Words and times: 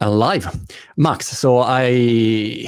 Alive. 0.00 0.46
Max, 0.96 1.26
so 1.26 1.58
I 1.58 2.66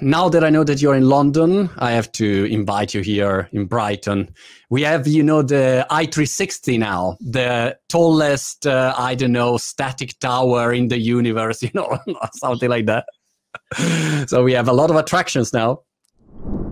now 0.00 0.28
that 0.28 0.42
I 0.42 0.50
know 0.50 0.64
that 0.64 0.82
you're 0.82 0.96
in 0.96 1.08
London, 1.08 1.70
I 1.78 1.92
have 1.92 2.10
to 2.12 2.44
invite 2.46 2.92
you 2.92 3.02
here 3.02 3.48
in 3.52 3.66
Brighton. 3.66 4.34
We 4.68 4.82
have, 4.82 5.06
you 5.06 5.22
know, 5.22 5.42
the 5.42 5.86
i360 5.90 6.78
now, 6.78 7.16
the 7.20 7.78
tallest, 7.88 8.66
uh, 8.66 8.94
I 8.98 9.14
don't 9.14 9.32
know, 9.32 9.58
static 9.58 10.18
tower 10.18 10.72
in 10.72 10.88
the 10.88 10.98
universe, 10.98 11.62
you 11.62 11.70
know, 11.74 11.98
something 12.34 12.68
like 12.68 12.86
that. 12.86 13.06
so 14.28 14.42
we 14.42 14.52
have 14.52 14.68
a 14.68 14.72
lot 14.72 14.90
of 14.90 14.96
attractions 14.96 15.52
now. 15.52 15.82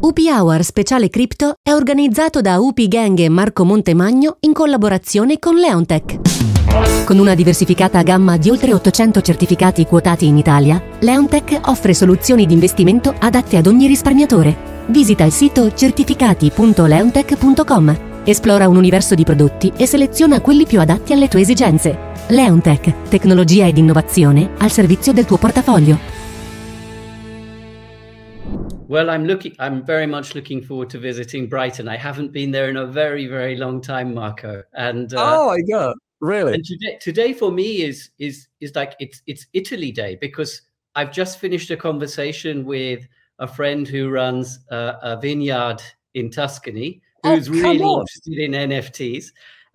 UP 0.03 0.19
Hour 0.19 0.65
Speciale 0.65 1.11
Crypto 1.11 1.57
è 1.63 1.75
organizzato 1.75 2.41
da 2.41 2.59
UP 2.59 2.81
Gang 2.89 3.19
e 3.19 3.29
Marco 3.29 3.65
Montemagno 3.65 4.39
in 4.41 4.55
collaborazione 4.55 5.39
con 5.39 5.57
Leontech. 5.57 7.05
Con 7.05 7.19
una 7.19 7.35
diversificata 7.35 8.01
gamma 8.01 8.39
di 8.39 8.49
oltre 8.49 8.73
800 8.73 9.21
certificati 9.21 9.85
quotati 9.85 10.27
in 10.27 10.39
Italia, 10.39 10.83
Leontech 11.01 11.61
offre 11.67 11.93
soluzioni 11.93 12.47
di 12.47 12.55
investimento 12.55 13.15
adatte 13.19 13.59
ad 13.59 13.67
ogni 13.67 13.87
risparmiatore. 13.87 14.87
Visita 14.87 15.25
il 15.25 15.33
sito 15.33 15.75
certificati.leontech.com, 15.75 18.23
esplora 18.25 18.69
un 18.69 18.77
universo 18.77 19.15
di 19.15 19.25
prodotti 19.25 19.71
e 19.77 19.85
seleziona 19.85 20.41
quelli 20.41 20.65
più 20.65 20.81
adatti 20.81 21.13
alle 21.13 21.29
tue 21.29 21.43
esigenze. 21.43 22.09
Leontech, 22.29 23.09
tecnologia 23.11 23.67
ed 23.67 23.77
innovazione 23.77 24.53
al 24.61 24.71
servizio 24.71 25.13
del 25.13 25.27
tuo 25.27 25.37
portafoglio. 25.37 26.20
Well, 28.91 29.09
I'm 29.09 29.25
looking. 29.25 29.55
I'm 29.61 29.87
very 29.87 30.09
much 30.09 30.35
looking 30.35 30.61
forward 30.61 30.91
to 30.91 30.99
visiting 30.99 31.47
Brighton. 31.47 31.87
I 31.87 31.97
haven't 31.97 32.33
been 32.33 32.51
there 32.51 32.69
in 32.69 32.77
a 32.77 32.87
very, 32.87 33.29
very 33.29 33.55
long 33.55 33.81
time, 33.81 34.13
Marco. 34.15 34.65
And 34.75 35.15
uh, 35.15 35.39
oh 35.39 35.47
my 35.51 35.61
god, 35.61 35.95
Really? 36.19 36.55
And 36.55 36.65
today, 36.65 36.99
today 37.01 37.33
for 37.33 37.53
me 37.53 37.83
is 37.83 38.11
is 38.19 38.49
is 38.59 38.75
like 38.75 38.97
it's 38.99 39.23
it's 39.29 39.47
Italy 39.53 39.93
Day 39.93 40.19
because 40.21 40.63
I've 40.97 41.13
just 41.13 41.39
finished 41.39 41.71
a 41.71 41.77
conversation 41.77 42.65
with 42.65 43.07
a 43.39 43.47
friend 43.47 43.87
who 43.87 44.11
runs 44.11 44.59
a, 44.73 44.99
a 45.03 45.21
vineyard 45.21 45.81
in 46.15 46.29
Tuscany 46.29 47.01
oh, 47.23 47.37
who's 47.37 47.49
really 47.49 47.85
on. 47.85 48.01
interested 48.01 48.39
in 48.39 48.71
NFTs. 48.71 49.27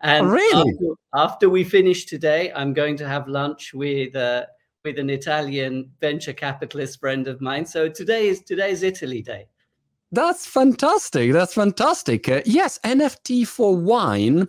And 0.01 0.27
oh, 0.27 0.29
really? 0.31 0.71
after, 0.71 0.95
after, 1.15 1.49
we 1.49 1.63
finish 1.63 2.03
today, 2.03 2.51
I'm 2.53 2.73
going 2.73 2.97
to 2.97 3.07
have 3.07 3.29
lunch 3.29 3.73
with 3.73 4.13
uh, 4.13 4.45
with 4.85 4.99
an 4.99 5.09
Italian 5.09 5.91
venture 5.99 6.31
capitalist 6.31 6.99
friend 7.01 7.27
of 7.27 7.41
mine. 7.41 7.65
So 7.65 7.89
today 7.89 8.27
is 8.27 8.41
today 8.43 8.71
is 8.71 8.83
Italy 8.83 9.21
Day. 9.21 9.47
That's 10.11 10.45
fantastic. 10.45 11.33
That's 11.33 11.53
fantastic. 11.53 12.29
Uh, 12.29 12.41
yes, 12.45 12.79
NFT 12.85 13.45
for 13.45 13.75
wine 13.75 14.47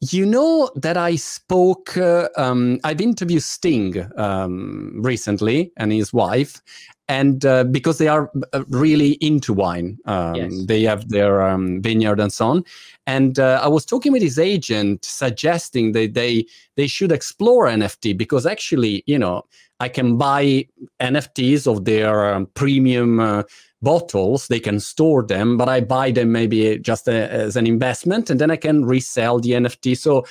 you 0.00 0.24
know 0.24 0.70
that 0.76 0.96
I 0.96 1.16
spoke, 1.16 1.96
uh, 1.96 2.28
um, 2.36 2.80
I've 2.84 3.00
interviewed 3.00 3.42
Sting 3.42 4.06
um, 4.16 4.92
recently 4.96 5.72
and 5.76 5.92
his 5.92 6.12
wife, 6.12 6.62
and 7.06 7.44
uh, 7.44 7.64
because 7.64 7.98
they 7.98 8.08
are 8.08 8.30
uh, 8.52 8.64
really 8.68 9.12
into 9.20 9.52
wine, 9.52 9.98
um, 10.06 10.34
yes. 10.36 10.64
they 10.66 10.82
have 10.84 11.08
their 11.10 11.42
um, 11.42 11.82
vineyard 11.82 12.18
and 12.18 12.32
so 12.32 12.46
on. 12.46 12.64
And 13.06 13.38
uh, 13.38 13.60
I 13.62 13.68
was 13.68 13.84
talking 13.84 14.12
with 14.12 14.22
his 14.22 14.38
agent, 14.38 15.04
suggesting 15.04 15.92
that 15.92 16.14
they 16.14 16.46
they 16.76 16.86
should 16.86 17.12
explore 17.12 17.66
NFT 17.66 18.16
because 18.16 18.46
actually, 18.46 19.02
you 19.06 19.18
know, 19.18 19.44
I 19.80 19.88
can 19.88 20.16
buy 20.16 20.66
NFTs 21.00 21.66
of 21.66 21.84
their 21.84 22.32
um, 22.32 22.46
premium 22.54 23.20
uh, 23.20 23.42
bottles 23.82 24.48
they 24.48 24.60
can 24.60 24.78
store 24.78 25.22
them 25.22 25.56
but 25.56 25.68
i 25.68 25.80
buy 25.80 26.10
them 26.10 26.32
maybe 26.32 26.78
just 26.78 27.08
a, 27.08 27.30
as 27.30 27.56
an 27.56 27.66
investment 27.66 28.30
and 28.30 28.40
then 28.40 28.50
i 28.50 28.56
can 28.56 28.84
resell 28.84 29.40
the 29.40 29.52
nft 29.52 29.96
so 29.96 30.24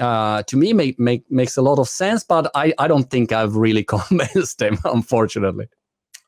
uh, 0.00 0.42
to 0.42 0.56
me 0.56 0.72
make, 0.72 0.98
make 0.98 1.30
makes 1.30 1.56
a 1.56 1.62
lot 1.62 1.78
of 1.78 1.88
sense 1.88 2.24
but 2.24 2.50
i 2.54 2.72
i 2.78 2.88
don't 2.88 3.10
think 3.10 3.32
i've 3.32 3.56
really 3.56 3.84
convinced 3.96 4.58
them 4.58 4.78
unfortunately 4.84 5.68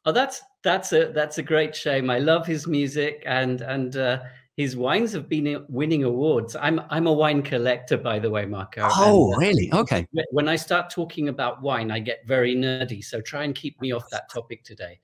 oh 0.04 0.12
that's 0.12 0.42
that's 0.62 0.92
a 0.92 1.06
that's 1.12 1.38
a 1.38 1.42
great 1.42 1.74
shame 1.74 2.10
i 2.10 2.19
love 2.19 2.47
his 2.47 2.66
music 2.66 3.22
and 3.27 3.62
and 3.62 3.97
uh, 3.97 4.20
his 4.56 4.74
wines 4.74 5.12
have 5.12 5.28
been 5.28 5.64
winning 5.69 6.04
awards. 6.04 6.56
I'm 6.56 6.81
I'm 6.88 7.06
a 7.06 7.12
wine 7.12 7.43
collector, 7.43 7.98
by 7.98 8.19
the 8.19 8.31
way, 8.31 8.47
Marco. 8.47 8.88
Oh, 8.91 9.26
and, 9.26 9.34
uh, 9.34 9.38
really? 9.38 9.70
Okay. 9.72 10.06
When 10.31 10.48
I 10.48 10.56
start 10.56 10.88
talking 10.88 11.28
about 11.28 11.60
wine, 11.60 11.91
I 11.91 11.98
get 11.98 12.26
very 12.26 12.56
nerdy. 12.56 13.04
So 13.04 13.20
try 13.20 13.44
and 13.44 13.54
keep 13.54 13.78
me 13.82 13.93
off 13.93 14.08
that 14.10 14.31
topic 14.31 14.64
today. 14.64 14.98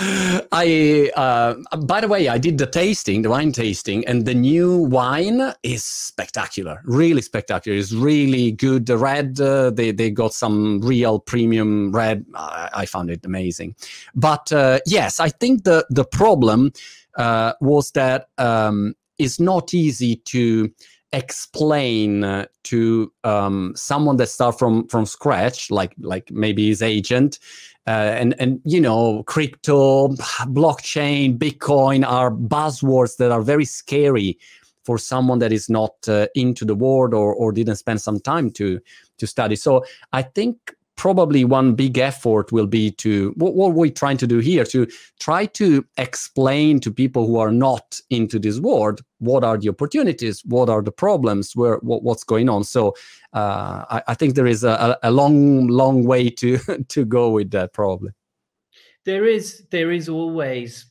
I, 0.00 1.10
uh, 1.16 1.54
by 1.78 2.00
the 2.00 2.06
way, 2.06 2.28
I 2.28 2.38
did 2.38 2.56
the 2.56 2.66
tasting, 2.66 3.22
the 3.22 3.30
wine 3.30 3.50
tasting, 3.50 4.06
and 4.06 4.24
the 4.24 4.34
new 4.34 4.76
wine 4.76 5.52
is 5.64 5.84
spectacular, 5.84 6.80
really 6.84 7.20
spectacular. 7.20 7.76
It's 7.76 7.92
really 7.92 8.52
good. 8.52 8.86
The 8.86 8.96
red, 8.96 9.40
uh, 9.40 9.70
they, 9.70 9.90
they 9.90 10.10
got 10.10 10.32
some 10.34 10.80
real 10.82 11.18
premium 11.18 11.90
red. 11.90 12.24
I, 12.36 12.70
I 12.72 12.86
found 12.86 13.10
it 13.10 13.24
amazing. 13.24 13.74
But 14.14 14.52
uh, 14.52 14.78
yes, 14.86 15.18
I 15.18 15.30
think 15.30 15.64
the, 15.64 15.84
the 15.90 16.04
problem 16.04 16.72
uh, 17.16 17.54
was 17.60 17.90
that 17.92 18.28
um, 18.38 18.94
it's 19.18 19.40
not 19.40 19.74
easy 19.74 20.16
to 20.16 20.70
explain 21.12 22.22
uh, 22.22 22.46
to 22.64 23.12
um, 23.24 23.72
someone 23.74 24.16
that 24.18 24.28
start 24.28 24.58
from 24.58 24.86
from 24.88 25.06
scratch 25.06 25.70
like 25.70 25.94
like 26.00 26.30
maybe 26.30 26.68
his 26.68 26.82
agent 26.82 27.38
uh, 27.86 27.90
and 28.20 28.34
and 28.38 28.60
you 28.64 28.80
know 28.80 29.22
crypto 29.22 30.08
blockchain 30.48 31.38
bitcoin 31.38 32.06
are 32.06 32.30
buzzwords 32.30 33.16
that 33.16 33.32
are 33.32 33.42
very 33.42 33.64
scary 33.64 34.38
for 34.84 34.98
someone 34.98 35.38
that 35.38 35.52
is 35.52 35.68
not 35.68 35.92
uh, 36.08 36.26
into 36.34 36.64
the 36.64 36.74
world 36.74 37.14
or 37.14 37.34
or 37.34 37.52
didn't 37.52 37.76
spend 37.76 38.00
some 38.00 38.20
time 38.20 38.50
to 38.50 38.80
to 39.16 39.26
study. 39.26 39.56
So 39.56 39.84
i 40.12 40.22
think 40.22 40.74
probably 40.98 41.44
one 41.44 41.74
big 41.74 41.96
effort 41.96 42.50
will 42.52 42.66
be 42.66 42.90
to 42.90 43.32
what, 43.36 43.54
what 43.54 43.72
we're 43.72 43.90
trying 43.90 44.18
to 44.18 44.26
do 44.26 44.40
here 44.40 44.64
to 44.64 44.86
try 45.20 45.46
to 45.46 45.86
explain 45.96 46.80
to 46.80 46.92
people 46.92 47.24
who 47.24 47.38
are 47.38 47.52
not 47.52 48.00
into 48.10 48.38
this 48.38 48.58
world 48.58 49.00
what 49.18 49.44
are 49.44 49.56
the 49.56 49.68
opportunities 49.68 50.42
what 50.44 50.68
are 50.68 50.82
the 50.82 50.90
problems 50.90 51.54
where 51.54 51.76
what, 51.76 52.02
what's 52.02 52.24
going 52.24 52.48
on. 52.48 52.64
So 52.64 52.94
uh, 53.32 53.84
I, 53.88 54.02
I, 54.08 54.14
think 54.14 54.34
there 54.34 54.46
is 54.46 54.64
a, 54.64 54.98
a 55.02 55.10
long 55.10 55.68
long 55.68 56.04
way 56.04 56.30
to 56.30 56.58
to 56.88 57.04
go 57.04 57.30
with 57.30 57.52
that 57.52 57.72
probably. 57.72 58.10
There 59.04 59.24
is 59.24 59.64
there 59.70 59.92
is 59.92 60.08
always 60.08 60.86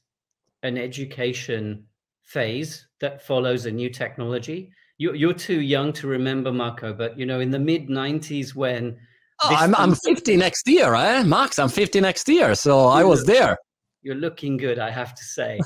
an 0.64 0.78
education 0.78 1.84
phase 2.24 2.88
that 3.02 3.22
follows 3.22 3.66
a 3.66 3.72
new 3.72 3.90
technology. 3.90 4.72
You're, 5.00 5.16
you're 5.16 5.34
too 5.34 5.62
young 5.62 5.94
to 5.94 6.08
remember 6.08 6.52
marco 6.52 6.94
but 6.94 7.20
you 7.20 7.26
know 7.26 7.40
in 7.40 7.52
the 7.52 7.60
mid 7.60 7.88
90s 7.88 8.56
when 8.56 8.98
Oh, 9.44 9.56
I'm, 9.56 9.76
I'm 9.76 9.94
50 9.94 10.36
next 10.38 10.68
year, 10.68 10.94
eh? 10.96 11.24
Max, 11.24 11.60
I'm 11.60 11.70
50 11.70 12.02
next 12.02 12.28
year. 12.28 12.56
So 12.56 12.88
I 12.88 13.04
was 13.04 13.26
there. 13.26 13.58
You're 14.02 14.16
looking 14.16 14.58
good, 14.58 14.80
I 14.80 14.90
have 14.90 15.14
to 15.14 15.24
say. 15.24 15.60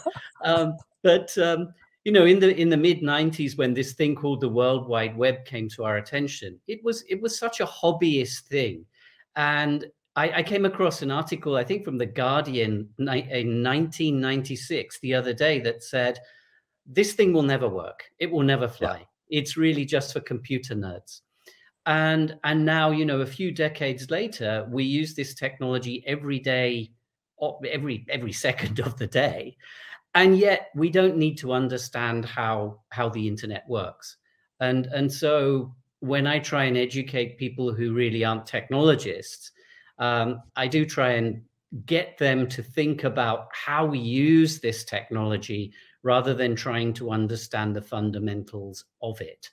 um, 0.43 0.75
but, 1.03 1.35
um, 1.37 1.73
you 2.03 2.11
know, 2.11 2.25
in 2.25 2.39
the 2.39 2.55
in 2.59 2.69
the 2.69 2.77
mid 2.77 3.01
90s, 3.01 3.57
when 3.57 3.73
this 3.73 3.93
thing 3.93 4.15
called 4.15 4.41
the 4.41 4.49
World 4.49 4.87
Wide 4.87 5.15
Web 5.15 5.45
came 5.45 5.69
to 5.69 5.83
our 5.83 5.97
attention, 5.97 6.59
it 6.67 6.83
was 6.83 7.03
it 7.07 7.21
was 7.21 7.37
such 7.37 7.59
a 7.59 7.65
hobbyist 7.65 8.47
thing. 8.49 8.85
And 9.35 9.85
I, 10.15 10.39
I 10.39 10.43
came 10.43 10.65
across 10.65 11.01
an 11.03 11.11
article, 11.11 11.55
I 11.55 11.63
think 11.63 11.85
from 11.85 11.97
The 11.97 12.05
Guardian 12.05 12.89
in 12.97 13.05
1996, 13.05 14.99
the 14.99 15.13
other 15.13 15.33
day, 15.33 15.59
that 15.61 15.83
said, 15.83 16.19
this 16.85 17.13
thing 17.13 17.31
will 17.31 17.43
never 17.43 17.69
work. 17.69 18.03
It 18.19 18.29
will 18.29 18.43
never 18.43 18.67
fly. 18.67 18.97
Yeah. 19.29 19.39
It's 19.39 19.55
really 19.55 19.85
just 19.85 20.11
for 20.11 20.19
computer 20.19 20.75
nerds 20.75 21.21
and 21.85 22.37
and 22.43 22.63
now 22.63 22.91
you 22.91 23.05
know 23.05 23.21
a 23.21 23.25
few 23.25 23.51
decades 23.51 24.11
later 24.11 24.67
we 24.69 24.83
use 24.83 25.15
this 25.15 25.33
technology 25.33 26.03
every 26.05 26.39
day 26.39 26.91
every 27.67 28.05
every 28.09 28.31
second 28.47 28.79
of 28.79 28.97
the 28.97 29.07
day. 29.07 29.57
And 30.13 30.37
yet 30.37 30.71
we 30.75 30.89
don't 30.89 31.15
need 31.15 31.37
to 31.37 31.53
understand 31.53 32.25
how 32.25 32.81
how 32.89 33.09
the 33.09 33.27
internet 33.27 33.63
works. 33.67 34.17
And 34.59 34.87
and 34.87 35.11
so 35.11 35.73
when 36.01 36.25
i 36.27 36.37
try 36.39 36.65
and 36.65 36.77
educate 36.77 37.37
people 37.37 37.71
who 37.71 37.93
really 37.93 38.25
aren't 38.25 38.45
technologists 38.45 39.51
um, 39.99 40.41
i 40.55 40.67
do 40.67 40.85
try 40.85 41.11
and 41.11 41.41
get 41.85 42.17
them 42.17 42.47
to 42.47 42.61
think 42.61 43.05
about 43.05 43.47
how 43.53 43.85
we 43.85 43.99
use 43.99 44.59
this 44.59 44.83
technology 44.83 45.71
rather 46.03 46.33
than 46.33 46.55
trying 46.55 46.91
to 46.91 47.11
understand 47.11 47.75
the 47.75 47.81
fundamentals 47.81 48.85
of 49.01 49.21
it 49.21 49.49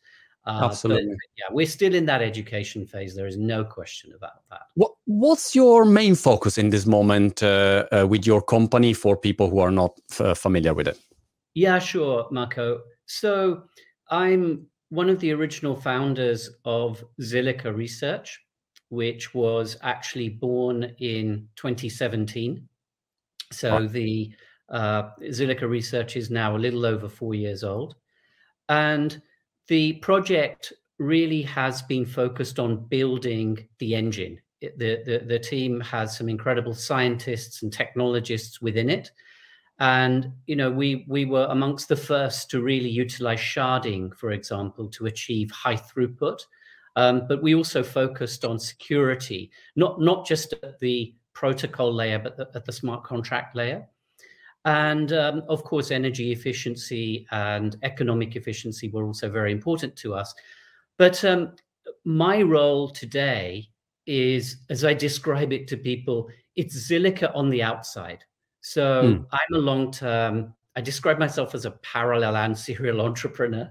uh, 0.48 0.64
Absolutely. 0.64 1.14
yeah, 1.36 1.44
we're 1.50 1.66
still 1.66 1.94
in 1.94 2.06
that 2.06 2.22
education 2.22 2.86
phase. 2.86 3.14
There 3.14 3.26
is 3.26 3.36
no 3.36 3.64
question 3.64 4.12
about 4.16 4.48
that. 4.50 4.62
What 4.74 4.92
What's 5.04 5.54
your 5.54 5.84
main 5.84 6.14
focus 6.14 6.56
in 6.56 6.70
this 6.70 6.86
moment 6.86 7.42
uh, 7.42 7.86
uh, 7.92 8.06
with 8.06 8.26
your 8.26 8.40
company 8.40 8.94
for 8.94 9.14
people 9.14 9.50
who 9.50 9.58
are 9.58 9.70
not 9.70 9.98
uh, 10.18 10.32
familiar 10.32 10.72
with 10.72 10.88
it? 10.88 10.98
Yeah, 11.54 11.78
sure, 11.78 12.28
Marco. 12.30 12.80
So 13.04 13.64
I'm 14.10 14.66
one 14.88 15.10
of 15.10 15.20
the 15.20 15.32
original 15.32 15.76
founders 15.76 16.48
of 16.64 17.04
Zilliqa 17.20 17.74
Research, 17.76 18.40
which 18.88 19.34
was 19.34 19.76
actually 19.82 20.30
born 20.30 20.94
in 20.98 21.46
2017. 21.56 22.66
So 23.52 23.86
the 23.86 24.32
uh, 24.70 25.10
Zilliqa 25.24 25.68
Research 25.68 26.16
is 26.16 26.30
now 26.30 26.56
a 26.56 26.58
little 26.58 26.86
over 26.86 27.06
four 27.06 27.34
years 27.34 27.64
old, 27.64 27.96
and 28.70 29.20
the 29.68 29.94
project 29.94 30.72
really 30.98 31.42
has 31.42 31.82
been 31.82 32.04
focused 32.04 32.58
on 32.58 32.86
building 32.88 33.68
the 33.78 33.94
engine, 33.94 34.38
the, 34.60 35.02
the, 35.04 35.22
the 35.26 35.38
team 35.38 35.80
has 35.80 36.16
some 36.16 36.28
incredible 36.28 36.74
scientists 36.74 37.62
and 37.62 37.72
technologists 37.72 38.60
within 38.60 38.90
it. 38.90 39.12
And 39.78 40.32
you 40.46 40.56
know, 40.56 40.72
we 40.72 41.04
we 41.08 41.24
were 41.24 41.46
amongst 41.50 41.88
the 41.88 41.94
first 41.96 42.50
to 42.50 42.60
really 42.60 42.88
utilize 42.88 43.38
sharding, 43.38 44.12
for 44.16 44.32
example, 44.32 44.88
to 44.88 45.06
achieve 45.06 45.52
high 45.52 45.76
throughput. 45.76 46.40
Um, 46.96 47.28
but 47.28 47.42
we 47.44 47.54
also 47.54 47.84
focused 47.84 48.44
on 48.44 48.58
security, 48.58 49.52
not 49.76 50.00
not 50.00 50.26
just 50.26 50.52
at 50.64 50.80
the 50.80 51.14
protocol 51.32 51.94
layer, 51.94 52.18
but 52.18 52.36
the, 52.36 52.50
at 52.56 52.64
the 52.64 52.72
smart 52.72 53.04
contract 53.04 53.54
layer. 53.54 53.86
And 54.64 55.12
um, 55.12 55.42
of 55.48 55.64
course, 55.64 55.90
energy 55.90 56.32
efficiency 56.32 57.26
and 57.30 57.76
economic 57.82 58.36
efficiency 58.36 58.88
were 58.88 59.04
also 59.04 59.30
very 59.30 59.52
important 59.52 59.96
to 59.96 60.14
us. 60.14 60.34
But 60.98 61.24
um, 61.24 61.52
my 62.04 62.42
role 62.42 62.88
today 62.88 63.68
is, 64.06 64.56
as 64.68 64.84
I 64.84 64.94
describe 64.94 65.52
it 65.52 65.68
to 65.68 65.76
people, 65.76 66.28
it's 66.56 66.90
Zilliqa 66.90 67.34
on 67.34 67.50
the 67.50 67.62
outside. 67.62 68.24
So 68.60 69.02
mm. 69.02 69.26
I'm 69.30 69.54
a 69.54 69.58
long 69.58 69.92
term, 69.92 70.54
I 70.76 70.80
describe 70.80 71.18
myself 71.18 71.54
as 71.54 71.64
a 71.64 71.72
parallel 71.82 72.36
and 72.36 72.56
serial 72.56 73.00
entrepreneur 73.08 73.70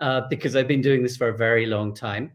uh, 0.00 0.22
because 0.28 0.56
I've 0.56 0.68
been 0.68 0.80
doing 0.80 1.02
this 1.02 1.16
for 1.16 1.28
a 1.28 1.36
very 1.36 1.66
long 1.66 1.94
time. 1.94 2.32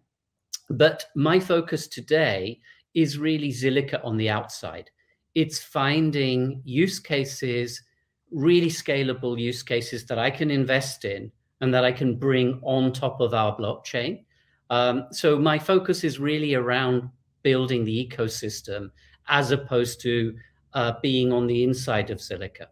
But 0.69 1.06
my 1.16 1.40
focus 1.40 1.88
today 1.88 2.60
is 2.94 3.18
really 3.18 3.50
Zilliqa 3.50 4.04
on 4.04 4.18
the 4.18 4.30
outside. 4.30 4.90
It's 5.36 5.60
finding 5.60 6.62
use 6.63 7.00
cases, 7.00 7.81
really 8.31 8.70
scalable 8.70 9.40
use 9.40 9.64
cases 9.64 10.06
that 10.06 10.20
I 10.20 10.30
can 10.30 10.52
invest 10.52 11.06
in 11.06 11.31
and 11.62 11.74
that 11.74 11.84
I 11.84 11.92
can 11.92 12.16
bring 12.16 12.60
on 12.64 12.94
top 12.94 13.20
of 13.22 13.34
our 13.34 13.56
blockchain. 13.58 14.24
Um, 14.70 15.08
so 15.12 15.38
my 15.38 15.58
focus 15.58 16.04
is 16.04 16.20
really 16.20 16.54
around 16.54 17.10
building 17.42 17.84
the 17.86 18.08
ecosystem 18.08 18.92
as 19.28 19.52
opposed 19.52 20.02
to 20.02 20.36
uh, 20.74 20.94
being 21.02 21.31
on 21.34 21.48
the 21.48 21.64
inside 21.64 22.10
of 22.10 22.20
Zilliqa, 22.20 22.68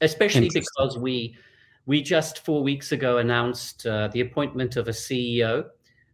especially 0.00 0.50
because 0.52 0.98
we 0.98 1.36
we 1.84 2.00
just 2.00 2.44
four 2.44 2.62
weeks 2.62 2.92
ago 2.92 3.18
announced 3.18 3.86
uh, 3.86 4.08
the 4.08 4.20
appointment 4.20 4.76
of 4.76 4.88
a 4.88 4.92
CEO 4.92 5.66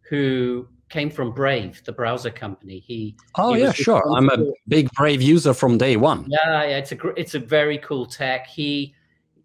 who 0.08 0.66
came 0.88 1.10
from 1.10 1.32
Brave, 1.32 1.82
the 1.84 1.92
browser 1.92 2.30
company. 2.30 2.78
He 2.78 3.16
oh 3.36 3.54
he 3.54 3.62
yeah, 3.62 3.72
sure. 3.72 4.02
I'm 4.16 4.28
a 4.30 4.52
big 4.66 4.90
Brave 4.92 5.22
user 5.22 5.54
from 5.54 5.78
day 5.78 5.96
one. 5.96 6.26
Yeah, 6.28 6.64
yeah, 6.64 6.78
it's 6.78 6.92
a 6.92 7.08
it's 7.16 7.34
a 7.34 7.38
very 7.38 7.78
cool 7.78 8.06
tech. 8.06 8.46
He 8.46 8.94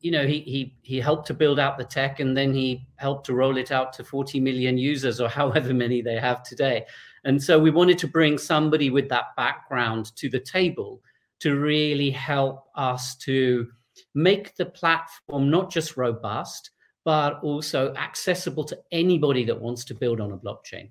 you 0.04 0.12
know 0.12 0.28
he 0.28 0.42
he 0.42 0.75
he 0.84 1.00
helped 1.00 1.25
to 1.28 1.34
build 1.34 1.57
out 1.57 1.78
the 1.78 1.84
tech 1.84 2.19
and 2.19 2.38
then 2.38 2.54
he 2.54 2.86
helped 2.98 3.25
to 3.25 3.34
roll 3.34 3.57
it 3.57 3.72
out 3.72 3.94
to 3.94 4.04
40 4.04 4.40
million 4.40 4.78
users 4.78 5.19
or 5.19 5.30
however 5.40 5.74
many 5.74 6.01
they 6.01 6.19
have 6.19 6.44
today 6.44 6.86
and 7.24 7.42
so 7.42 7.57
we 7.57 7.72
wanted 7.72 7.98
to 7.98 8.07
bring 8.07 8.38
somebody 8.38 8.89
with 8.89 9.10
that 9.10 9.36
background 9.36 10.16
to 10.18 10.30
the 10.30 10.39
table 10.39 11.01
to 11.39 11.56
really 11.56 12.12
help 12.12 12.66
us 12.75 13.16
to 13.16 13.68
make 14.13 14.56
the 14.57 14.66
platform 14.66 15.50
not 15.50 15.72
just 15.72 15.98
robust 15.98 16.72
but 17.06 17.39
also 17.42 17.94
accessible 17.96 18.63
to 18.63 18.78
anybody 18.92 19.44
that 19.46 19.60
wants 19.60 19.86
to 19.86 19.94
build 19.94 20.19
on 20.19 20.34
a 20.34 20.38
blockchain 20.38 20.89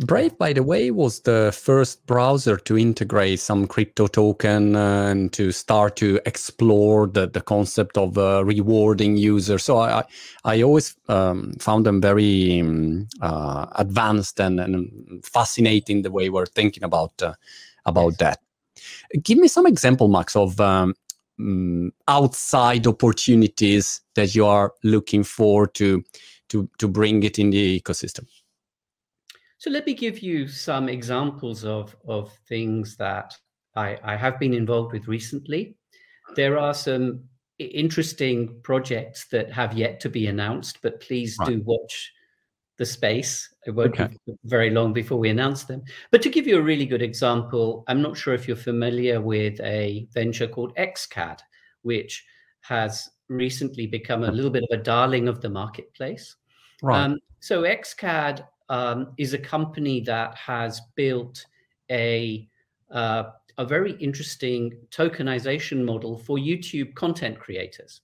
Brave, 0.00 0.38
by 0.38 0.52
the 0.52 0.62
way, 0.62 0.92
was 0.92 1.20
the 1.20 1.52
first 1.52 2.06
browser 2.06 2.56
to 2.56 2.78
integrate 2.78 3.40
some 3.40 3.66
crypto 3.66 4.06
token 4.06 4.76
uh, 4.76 5.08
and 5.08 5.32
to 5.32 5.50
start 5.50 5.96
to 5.96 6.20
explore 6.24 7.08
the, 7.08 7.26
the 7.26 7.40
concept 7.40 7.98
of 7.98 8.16
uh, 8.16 8.44
rewarding 8.44 9.16
users. 9.16 9.64
So 9.64 9.78
I, 9.78 10.04
I 10.44 10.62
always 10.62 10.94
um, 11.08 11.54
found 11.58 11.84
them 11.84 12.00
very 12.00 12.60
um, 12.60 13.08
uh, 13.20 13.66
advanced 13.74 14.38
and, 14.40 14.60
and, 14.60 15.24
fascinating 15.24 16.02
the 16.02 16.12
way 16.12 16.30
we're 16.30 16.46
thinking 16.46 16.84
about 16.84 17.20
uh, 17.20 17.34
about 17.84 18.12
yes. 18.12 18.18
that. 18.18 18.40
Give 19.24 19.38
me 19.38 19.48
some 19.48 19.66
example, 19.66 20.06
Max, 20.06 20.36
of 20.36 20.60
um, 20.60 20.94
mm, 21.40 21.90
outside 22.06 22.86
opportunities 22.86 24.00
that 24.14 24.36
you 24.36 24.46
are 24.46 24.74
looking 24.84 25.24
for 25.24 25.66
to 25.66 26.04
to 26.50 26.70
to 26.78 26.86
bring 26.86 27.24
it 27.24 27.40
in 27.40 27.50
the 27.50 27.80
ecosystem. 27.80 28.26
So 29.58 29.70
let 29.70 29.86
me 29.86 29.94
give 29.94 30.20
you 30.20 30.46
some 30.46 30.88
examples 30.88 31.64
of, 31.64 31.96
of 32.06 32.32
things 32.48 32.96
that 32.96 33.36
I, 33.74 33.98
I 34.04 34.16
have 34.16 34.38
been 34.38 34.54
involved 34.54 34.92
with 34.92 35.08
recently. 35.08 35.76
There 36.36 36.58
are 36.58 36.74
some 36.74 37.24
interesting 37.58 38.60
projects 38.62 39.26
that 39.28 39.52
have 39.52 39.76
yet 39.76 39.98
to 40.00 40.08
be 40.08 40.28
announced, 40.28 40.78
but 40.80 41.00
please 41.00 41.36
right. 41.40 41.48
do 41.48 41.62
watch 41.64 42.12
the 42.76 42.86
space. 42.86 43.52
It 43.66 43.72
won't 43.72 43.98
okay. 43.98 44.14
be 44.26 44.34
very 44.44 44.70
long 44.70 44.92
before 44.92 45.18
we 45.18 45.30
announce 45.30 45.64
them. 45.64 45.82
But 46.12 46.22
to 46.22 46.30
give 46.30 46.46
you 46.46 46.58
a 46.58 46.62
really 46.62 46.86
good 46.86 47.02
example, 47.02 47.82
I'm 47.88 48.00
not 48.00 48.16
sure 48.16 48.34
if 48.34 48.46
you're 48.46 48.56
familiar 48.56 49.20
with 49.20 49.60
a 49.60 50.06
venture 50.14 50.46
called 50.46 50.74
XCAD, 50.76 51.40
which 51.82 52.24
has 52.60 53.08
recently 53.28 53.86
become 53.86 54.22
a 54.22 54.30
little 54.30 54.50
bit 54.50 54.64
of 54.70 54.78
a 54.78 54.82
darling 54.82 55.26
of 55.26 55.40
the 55.40 55.50
marketplace. 55.50 56.36
Right. 56.80 57.02
Um, 57.02 57.18
so 57.40 57.62
XCAD 57.62 58.44
um, 58.68 59.12
is 59.16 59.34
a 59.34 59.38
company 59.38 60.00
that 60.00 60.34
has 60.36 60.80
built 60.94 61.44
a 61.90 62.48
uh, 62.90 63.24
a 63.58 63.64
very 63.64 63.92
interesting 63.94 64.76
tokenization 64.90 65.84
model 65.84 66.16
for 66.16 66.38
YouTube 66.38 66.94
content 66.94 67.38
creators, 67.38 68.02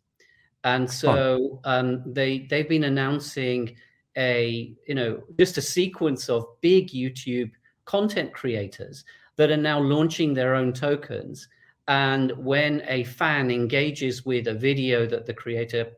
and 0.65 0.91
so 0.91 1.61
um, 1.65 2.03
they 2.07 2.47
they've 2.51 2.69
been 2.69 2.85
announcing 2.85 3.77
a 4.17 4.75
you 4.87 4.95
know 4.95 5.23
just 5.39 5.59
a 5.59 5.63
sequence 5.63 6.29
of 6.29 6.47
big 6.61 6.91
YouTube 6.91 7.51
content 7.85 8.33
creators 8.33 9.05
that 9.37 9.51
are 9.51 9.57
now 9.57 9.79
launching 9.81 10.35
their 10.35 10.55
own 10.55 10.73
tokens. 10.73 11.49
And 11.87 12.33
when 12.39 12.83
a 12.87 13.05
fan 13.05 13.51
engages 13.51 14.25
with 14.25 14.49
a 14.49 14.55
video 14.55 15.07
that 15.07 15.27
the 15.27 15.35
creator 15.35 15.93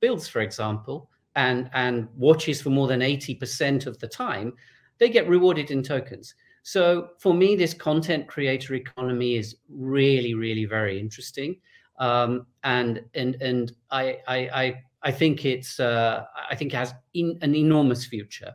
builds, 0.00 0.28
for 0.28 0.40
example, 0.40 1.10
and 1.36 1.70
and 1.72 2.08
watches 2.16 2.60
for 2.60 2.70
more 2.70 2.88
than 2.88 3.00
80% 3.00 3.86
of 3.86 3.98
the 3.98 4.08
time 4.08 4.52
they 4.98 5.08
get 5.08 5.28
rewarded 5.28 5.70
in 5.70 5.82
tokens. 5.82 6.34
So 6.62 7.10
for 7.18 7.34
me 7.34 7.56
this 7.56 7.74
content 7.74 8.28
creator 8.28 8.74
economy 8.74 9.36
is 9.36 9.56
really 9.68 10.34
really 10.34 10.64
very 10.64 10.98
interesting. 10.98 11.56
Um, 11.98 12.46
and 12.64 13.02
and 13.14 13.36
and 13.40 13.72
I, 13.90 14.18
I 14.26 14.36
i 14.62 14.82
i 15.02 15.12
think 15.12 15.44
it's 15.44 15.78
uh, 15.78 16.24
i 16.50 16.54
think 16.54 16.72
it 16.72 16.76
has 16.76 16.94
in, 17.14 17.38
an 17.42 17.54
enormous 17.54 18.06
future. 18.06 18.52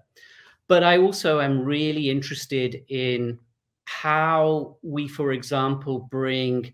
But 0.68 0.83
i 0.83 0.97
also 0.97 1.39
am 1.39 1.63
really 1.63 2.09
interested 2.09 2.83
in 2.89 3.39
how 3.85 4.77
we 4.81 5.07
for 5.07 5.31
example 5.31 6.07
bring 6.12 6.74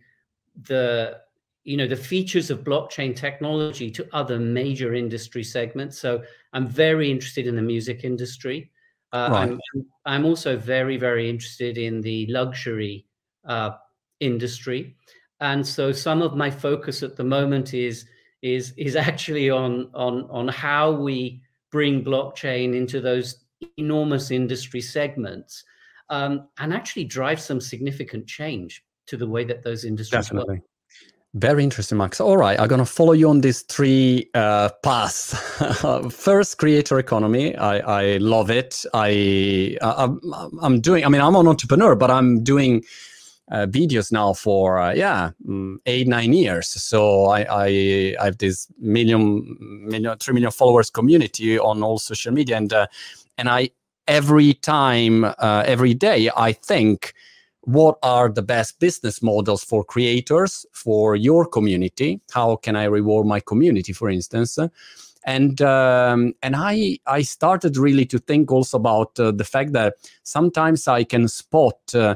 the 0.63 1.19
you 1.63 1.77
know 1.77 1.87
the 1.87 1.95
features 1.95 2.49
of 2.49 2.63
blockchain 2.63 3.15
technology 3.15 3.89
to 3.89 4.07
other 4.13 4.39
major 4.39 4.93
industry 4.93 5.43
segments 5.43 5.97
so 5.97 6.21
i'm 6.53 6.67
very 6.67 7.09
interested 7.09 7.47
in 7.47 7.55
the 7.55 7.61
music 7.61 8.03
industry 8.03 8.69
uh, 9.13 9.29
right. 9.31 9.49
I'm, 9.49 9.59
I'm 10.05 10.25
also 10.25 10.57
very 10.57 10.97
very 10.97 11.29
interested 11.29 11.77
in 11.77 12.01
the 12.01 12.27
luxury 12.27 13.05
uh, 13.45 13.71
industry 14.19 14.95
and 15.39 15.65
so 15.65 15.91
some 15.91 16.21
of 16.21 16.35
my 16.35 16.49
focus 16.49 17.03
at 17.03 17.15
the 17.15 17.23
moment 17.23 17.73
is 17.73 18.05
is 18.41 18.73
is 18.77 18.95
actually 19.09 19.49
on 19.49 19.89
on 19.93 20.27
on 20.29 20.47
how 20.47 20.91
we 20.91 21.41
bring 21.71 22.03
blockchain 22.03 22.75
into 22.75 23.01
those 23.01 23.45
enormous 23.77 24.31
industry 24.31 24.81
segments 24.81 25.63
um, 26.09 26.47
and 26.59 26.73
actually 26.73 27.05
drive 27.05 27.39
some 27.39 27.61
significant 27.61 28.27
change 28.27 28.83
to 29.07 29.17
the 29.17 29.27
way 29.27 29.43
that 29.43 29.63
those 29.63 29.85
industries 29.85 30.25
Definitely. 30.25 30.55
work 30.55 30.63
very 31.35 31.63
interesting, 31.63 31.97
Max. 31.97 32.21
All 32.21 32.37
right, 32.37 32.59
I'm 32.59 32.67
gonna 32.67 32.85
follow 32.85 33.13
you 33.13 33.29
on 33.29 33.41
these 33.41 33.61
three 33.63 34.29
uh, 34.35 34.69
paths. 34.83 35.33
First, 36.11 36.57
creator 36.59 36.99
economy. 36.99 37.55
I, 37.55 38.13
I 38.13 38.17
love 38.17 38.51
it. 38.51 38.85
I, 38.93 39.77
I 39.81 40.03
am 40.63 40.79
doing. 40.79 41.05
I 41.05 41.09
mean, 41.09 41.21
I'm 41.21 41.35
an 41.35 41.47
entrepreneur, 41.47 41.95
but 41.95 42.11
I'm 42.11 42.43
doing 42.43 42.83
uh, 43.51 43.65
videos 43.65 44.11
now 44.11 44.33
for 44.33 44.79
uh, 44.79 44.93
yeah 44.93 45.31
mm, 45.47 45.77
eight 45.87 46.07
nine 46.07 46.33
years. 46.33 46.67
So 46.67 47.25
I, 47.25 47.41
I 47.49 48.15
I 48.21 48.25
have 48.25 48.37
this 48.37 48.67
million 48.79 49.57
million 49.87 50.17
three 50.19 50.33
million 50.33 50.51
followers 50.51 50.89
community 50.91 51.57
on 51.57 51.81
all 51.81 51.97
social 51.97 52.31
media, 52.31 52.57
and 52.57 52.71
uh, 52.71 52.87
and 53.37 53.49
I 53.49 53.71
every 54.07 54.53
time 54.53 55.23
uh, 55.25 55.63
every 55.65 55.93
day 55.93 56.29
I 56.35 56.51
think 56.53 57.13
what 57.65 57.97
are 58.03 58.29
the 58.29 58.41
best 58.41 58.79
business 58.79 59.21
models 59.21 59.63
for 59.63 59.83
creators 59.83 60.65
for 60.71 61.15
your 61.15 61.45
community? 61.45 62.19
How 62.31 62.57
can 62.57 62.75
i 62.75 62.85
reward 62.85 63.25
my 63.25 63.39
community 63.39 63.93
for 63.93 64.09
instance? 64.09 64.57
And 65.25 65.61
um, 65.61 66.33
and 66.41 66.55
i 66.55 66.99
i 67.07 67.21
started 67.21 67.77
really 67.77 68.05
to 68.07 68.19
think 68.19 68.51
also 68.51 68.77
about 68.77 69.17
uh, 69.19 69.31
the 69.31 69.45
fact 69.45 69.71
that 69.73 69.95
sometimes 70.23 70.87
i 70.87 71.03
can 71.03 71.27
spot 71.27 71.79
uh, 71.95 72.15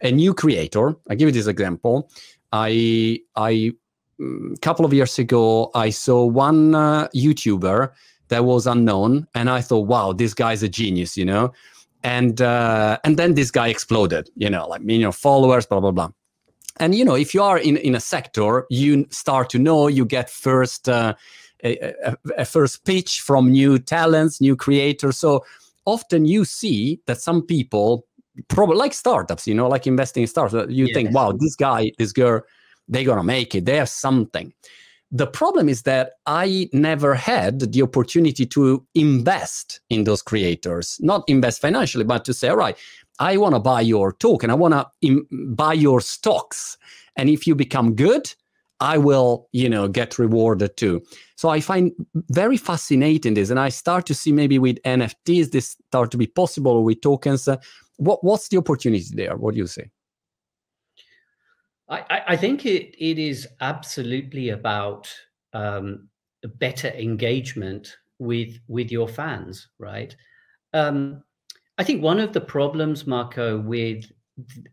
a 0.00 0.10
new 0.10 0.34
creator. 0.34 0.96
I 1.08 1.14
give 1.14 1.28
you 1.28 1.32
this 1.32 1.46
example. 1.46 2.10
I 2.52 3.20
i 3.36 3.72
a 4.20 4.22
mm, 4.22 4.60
couple 4.60 4.84
of 4.84 4.92
years 4.92 5.18
ago 5.18 5.70
i 5.74 5.90
saw 5.90 6.24
one 6.24 6.74
uh, 6.74 7.08
youtuber 7.14 7.92
that 8.28 8.44
was 8.44 8.66
unknown 8.66 9.26
and 9.34 9.48
i 9.48 9.60
thought 9.60 9.86
wow 9.86 10.12
this 10.12 10.34
guy's 10.34 10.62
a 10.62 10.68
genius 10.68 11.16
you 11.16 11.24
know 11.24 11.52
and 12.02 12.40
uh, 12.40 12.98
and 13.04 13.16
then 13.16 13.34
this 13.34 13.50
guy 13.50 13.68
exploded. 13.68 14.30
You 14.36 14.50
know, 14.50 14.66
like 14.68 14.82
million 14.82 15.12
followers, 15.12 15.66
blah 15.66 15.80
blah 15.80 15.92
blah. 15.92 16.10
And 16.80 16.94
you 16.94 17.04
know, 17.04 17.14
if 17.14 17.34
you 17.34 17.42
are 17.42 17.58
in 17.58 17.76
in 17.76 17.94
a 17.94 18.00
sector, 18.00 18.66
you 18.70 19.06
start 19.10 19.50
to 19.50 19.58
know. 19.58 19.88
You 19.88 20.04
get 20.04 20.30
first. 20.30 20.88
Uh, 20.88 21.14
a, 21.64 21.92
a, 22.04 22.16
a 22.36 22.44
first 22.44 22.84
pitch 22.84 23.20
from 23.20 23.50
new 23.50 23.80
talents, 23.80 24.40
new 24.40 24.54
creators. 24.54 25.18
So 25.18 25.44
often 25.86 26.24
you 26.24 26.44
see 26.44 27.00
that 27.06 27.20
some 27.20 27.42
people 27.42 28.06
probably 28.46 28.76
like 28.76 28.92
startups 28.92 29.46
you 29.46 29.54
know 29.54 29.66
like 29.66 29.86
investing 29.86 30.22
in 30.22 30.26
startups 30.28 30.70
you 30.70 30.86
yes. 30.86 30.94
think 30.94 31.12
wow 31.12 31.32
this 31.32 31.56
guy 31.56 31.90
this 31.98 32.12
girl 32.12 32.40
they're 32.86 33.04
gonna 33.04 33.24
make 33.24 33.54
it 33.54 33.64
they 33.64 33.76
have 33.76 33.88
something 33.88 34.52
the 35.10 35.26
problem 35.26 35.68
is 35.68 35.82
that 35.82 36.12
i 36.26 36.68
never 36.72 37.14
had 37.14 37.60
the 37.72 37.82
opportunity 37.82 38.44
to 38.44 38.84
invest 38.94 39.80
in 39.90 40.04
those 40.04 40.22
creators 40.22 40.98
not 41.00 41.22
invest 41.28 41.60
financially 41.60 42.04
but 42.04 42.24
to 42.24 42.34
say 42.34 42.48
all 42.48 42.56
right 42.56 42.76
i 43.18 43.36
want 43.36 43.54
to 43.54 43.60
buy 43.60 43.80
your 43.80 44.12
token 44.12 44.50
i 44.50 44.54
want 44.54 44.74
to 44.74 44.86
Im- 45.02 45.26
buy 45.54 45.72
your 45.72 46.00
stocks 46.00 46.76
and 47.16 47.28
if 47.28 47.46
you 47.46 47.54
become 47.54 47.94
good 47.94 48.32
I 48.80 48.98
will, 48.98 49.48
you 49.52 49.68
know, 49.68 49.88
get 49.88 50.18
rewarded 50.18 50.76
too. 50.76 51.02
So 51.36 51.48
I 51.48 51.60
find 51.60 51.92
very 52.30 52.56
fascinating 52.56 53.34
this, 53.34 53.50
and 53.50 53.58
I 53.58 53.70
start 53.70 54.06
to 54.06 54.14
see 54.14 54.32
maybe 54.32 54.58
with 54.58 54.80
NFTs 54.82 55.50
this 55.50 55.76
start 55.88 56.10
to 56.12 56.16
be 56.16 56.26
possible 56.26 56.84
with 56.84 57.00
tokens. 57.00 57.48
Uh, 57.48 57.56
what 57.96 58.22
what's 58.22 58.48
the 58.48 58.58
opportunity 58.58 59.04
there? 59.14 59.36
What 59.36 59.54
do 59.54 59.58
you 59.58 59.66
say? 59.66 59.90
I, 61.90 62.22
I 62.28 62.36
think 62.36 62.66
it 62.66 62.94
it 62.98 63.18
is 63.18 63.48
absolutely 63.60 64.50
about 64.50 65.12
um, 65.52 66.08
better 66.56 66.88
engagement 66.88 67.96
with 68.18 68.58
with 68.68 68.90
your 68.90 69.08
fans, 69.08 69.68
right? 69.78 70.14
Um, 70.74 71.22
I 71.78 71.84
think 71.84 72.02
one 72.02 72.20
of 72.20 72.32
the 72.32 72.40
problems, 72.40 73.06
Marco, 73.06 73.58
with 73.58 74.04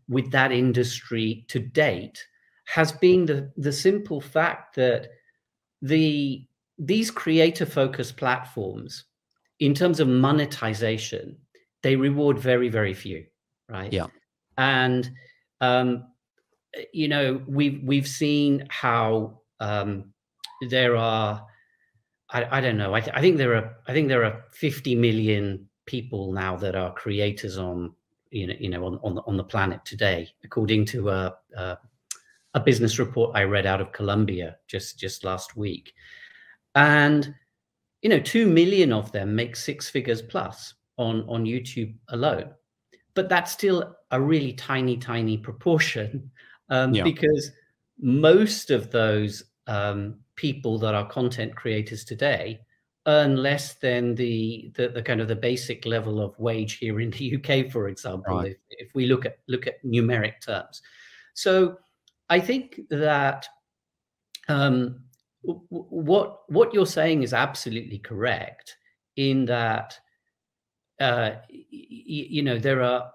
with 0.08 0.30
that 0.30 0.52
industry 0.52 1.44
to 1.48 1.58
date 1.58 2.24
has 2.66 2.92
been 2.92 3.26
the, 3.26 3.50
the 3.56 3.72
simple 3.72 4.20
fact 4.20 4.74
that 4.76 5.08
the 5.82 6.46
these 6.78 7.10
creator 7.10 7.66
focused 7.66 8.16
platforms 8.16 9.04
in 9.60 9.72
terms 9.72 9.98
of 10.00 10.08
monetization 10.08 11.36
they 11.82 11.96
reward 11.96 12.38
very 12.38 12.68
very 12.68 12.92
few 12.92 13.24
right 13.68 13.92
yeah 13.92 14.06
and 14.58 15.10
um 15.60 16.04
you 16.92 17.08
know 17.08 17.40
we've 17.46 17.80
we've 17.82 18.08
seen 18.08 18.66
how 18.68 19.40
um 19.60 20.12
there 20.68 20.96
are 20.96 21.44
i, 22.30 22.58
I 22.58 22.60
don't 22.60 22.76
know 22.76 22.94
I, 22.94 23.00
th- 23.00 23.16
I 23.16 23.20
think 23.20 23.36
there 23.36 23.54
are 23.54 23.76
i 23.86 23.92
think 23.92 24.08
there 24.08 24.24
are 24.24 24.44
50 24.52 24.94
million 24.94 25.68
people 25.86 26.32
now 26.32 26.56
that 26.56 26.74
are 26.74 26.92
creators 26.92 27.58
on 27.58 27.92
you 28.30 28.46
know 28.46 28.54
you 28.58 28.68
know 28.68 28.84
on 28.84 29.00
on 29.02 29.14
the, 29.14 29.22
on 29.22 29.36
the 29.36 29.44
planet 29.44 29.84
today. 29.84 30.28
According 30.44 30.84
to 30.86 31.10
a, 31.10 31.34
a 31.56 31.78
a 32.54 32.60
business 32.60 32.98
report 32.98 33.36
I 33.36 33.44
read 33.44 33.66
out 33.66 33.80
of 33.80 33.92
Columbia 33.92 34.56
just 34.66 34.98
just 34.98 35.24
last 35.24 35.56
week, 35.56 35.94
and 36.74 37.34
you 38.02 38.10
know, 38.10 38.20
two 38.20 38.46
million 38.46 38.92
of 38.92 39.10
them 39.12 39.34
make 39.34 39.56
six 39.56 39.88
figures 39.88 40.22
plus 40.22 40.74
on 40.98 41.24
on 41.28 41.44
YouTube 41.44 41.94
alone, 42.08 42.50
but 43.14 43.28
that's 43.28 43.52
still 43.52 43.96
a 44.10 44.20
really 44.20 44.52
tiny, 44.52 44.96
tiny 44.96 45.36
proportion 45.36 46.30
um, 46.68 46.94
yeah. 46.94 47.02
because 47.02 47.50
most 47.98 48.70
of 48.70 48.90
those 48.90 49.44
um, 49.66 50.16
people 50.36 50.78
that 50.78 50.94
are 50.94 51.06
content 51.08 51.54
creators 51.56 52.04
today 52.04 52.60
earn 53.06 53.36
less 53.36 53.74
than 53.74 54.14
the, 54.16 54.72
the, 54.74 54.88
the 54.88 55.02
kind 55.02 55.20
of 55.20 55.28
the 55.28 55.36
basic 55.36 55.86
level 55.86 56.20
of 56.20 56.38
wage 56.38 56.78
here 56.78 57.00
in 57.00 57.10
the 57.10 57.36
UK, 57.36 57.70
for 57.70 57.88
example, 57.88 58.38
right. 58.38 58.52
if, 58.52 58.56
if 58.70 58.94
we 58.94 59.06
look 59.06 59.24
at 59.24 59.38
look 59.48 59.66
at 59.66 59.82
numeric 59.84 60.40
terms. 60.44 60.82
So 61.34 61.78
I 62.28 62.40
think 62.40 62.80
that 62.90 63.46
um, 64.48 65.00
what 65.42 66.40
what 66.48 66.74
you're 66.74 66.86
saying 66.86 67.22
is 67.22 67.32
absolutely 67.32 67.98
correct 67.98 68.76
in 69.16 69.44
that 69.46 69.98
uh, 71.00 71.32
you 71.48 72.42
know 72.42 72.58
there 72.58 72.82
are 72.82 73.10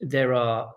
there 0.00 0.34
are 0.34 0.72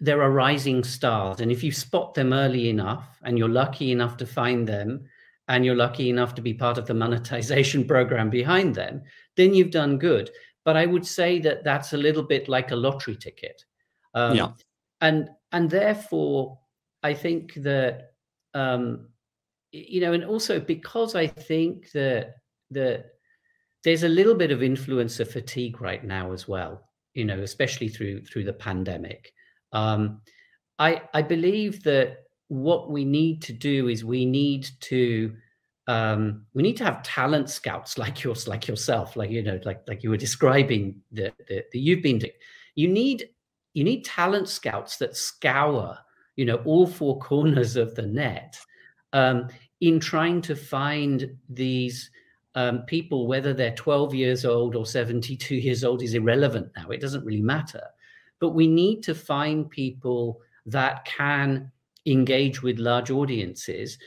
there 0.00 0.22
are 0.22 0.30
rising 0.30 0.84
stars 0.84 1.40
and 1.40 1.50
if 1.50 1.62
you 1.62 1.72
spot 1.72 2.14
them 2.14 2.32
early 2.32 2.68
enough 2.68 3.18
and 3.22 3.38
you're 3.38 3.48
lucky 3.48 3.92
enough 3.92 4.16
to 4.16 4.26
find 4.26 4.66
them 4.66 5.04
and 5.48 5.64
you're 5.64 5.76
lucky 5.76 6.10
enough 6.10 6.34
to 6.34 6.42
be 6.42 6.52
part 6.52 6.78
of 6.78 6.86
the 6.86 6.94
monetization 6.94 7.84
program 7.92 8.30
behind 8.30 8.74
them 8.74 9.02
then 9.36 9.54
you've 9.54 9.70
done 9.70 9.98
good 9.98 10.30
but 10.64 10.76
i 10.76 10.86
would 10.86 11.06
say 11.06 11.38
that 11.38 11.64
that's 11.64 11.92
a 11.92 11.96
little 11.96 12.22
bit 12.22 12.48
like 12.48 12.70
a 12.70 12.76
lottery 12.76 13.16
ticket 13.16 13.64
um, 14.14 14.34
yeah 14.34 14.48
and 15.00 15.28
and 15.52 15.70
therefore 15.70 16.58
I 17.02 17.14
think 17.14 17.54
that 17.54 18.12
um, 18.54 19.08
you 19.70 20.00
know, 20.00 20.12
and 20.12 20.24
also 20.24 20.58
because 20.58 21.14
I 21.14 21.26
think 21.26 21.90
that 21.92 22.36
that 22.72 23.06
there's 23.84 24.02
a 24.02 24.08
little 24.08 24.34
bit 24.34 24.50
of 24.50 24.60
influencer 24.60 25.26
fatigue 25.26 25.80
right 25.80 26.02
now 26.02 26.32
as 26.32 26.48
well. 26.48 26.88
You 27.14 27.24
know, 27.24 27.38
especially 27.40 27.88
through 27.88 28.24
through 28.24 28.44
the 28.44 28.52
pandemic. 28.52 29.32
Um, 29.76 30.20
I 30.78 31.02
I 31.14 31.22
believe 31.22 31.82
that 31.84 32.24
what 32.48 32.90
we 32.90 33.04
need 33.04 33.42
to 33.42 33.52
do 33.52 33.88
is 33.88 34.04
we 34.04 34.24
need 34.24 34.68
to 34.80 35.34
um, 35.88 36.46
we 36.54 36.62
need 36.62 36.76
to 36.78 36.84
have 36.84 37.02
talent 37.02 37.50
scouts 37.50 37.98
like 38.02 38.24
yours, 38.24 38.48
like 38.48 38.66
yourself, 38.68 39.16
like 39.16 39.30
you 39.30 39.42
know, 39.42 39.60
like 39.64 39.82
like 39.86 40.02
you 40.02 40.10
were 40.10 40.16
describing 40.16 41.00
that 41.12 41.34
the 41.48 41.64
you've 41.72 42.02
been 42.02 42.18
doing. 42.18 42.32
You 42.74 42.88
need 42.88 43.28
you 43.74 43.84
need 43.84 44.04
talent 44.04 44.48
scouts 44.48 44.96
that 44.98 45.16
scour 45.16 45.98
you 46.36 46.44
know, 46.44 46.56
all 46.64 46.86
four 46.86 47.18
corners 47.30 47.76
of 47.76 47.94
the 47.94 48.02
net 48.02 48.58
um, 49.12 49.48
in 49.80 49.98
trying 49.98 50.40
to 50.42 50.54
find 50.54 51.36
these 51.48 52.10
um, 52.54 52.82
people, 52.82 53.26
whether 53.26 53.52
they're 53.52 53.74
12 53.74 54.14
years 54.14 54.44
old 54.44 54.76
or 54.76 54.86
72 54.86 55.56
years 55.56 55.84
old, 55.84 56.02
is 56.02 56.14
irrelevant 56.14 56.70
now. 56.76 56.88
It 56.88 57.00
doesn't 57.00 57.24
really 57.24 57.42
matter. 57.42 57.82
But 58.40 58.50
we 58.50 58.66
need 58.66 59.02
to 59.04 59.14
find 59.14 59.70
people 59.70 60.40
that 60.66 61.04
can 61.04 61.70
engage 62.06 62.62
with 62.62 62.78
large 62.78 63.10
audiences, 63.10 63.98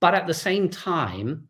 but 0.00 0.14
at 0.14 0.26
the 0.26 0.34
same 0.34 0.68
time, 0.68 1.48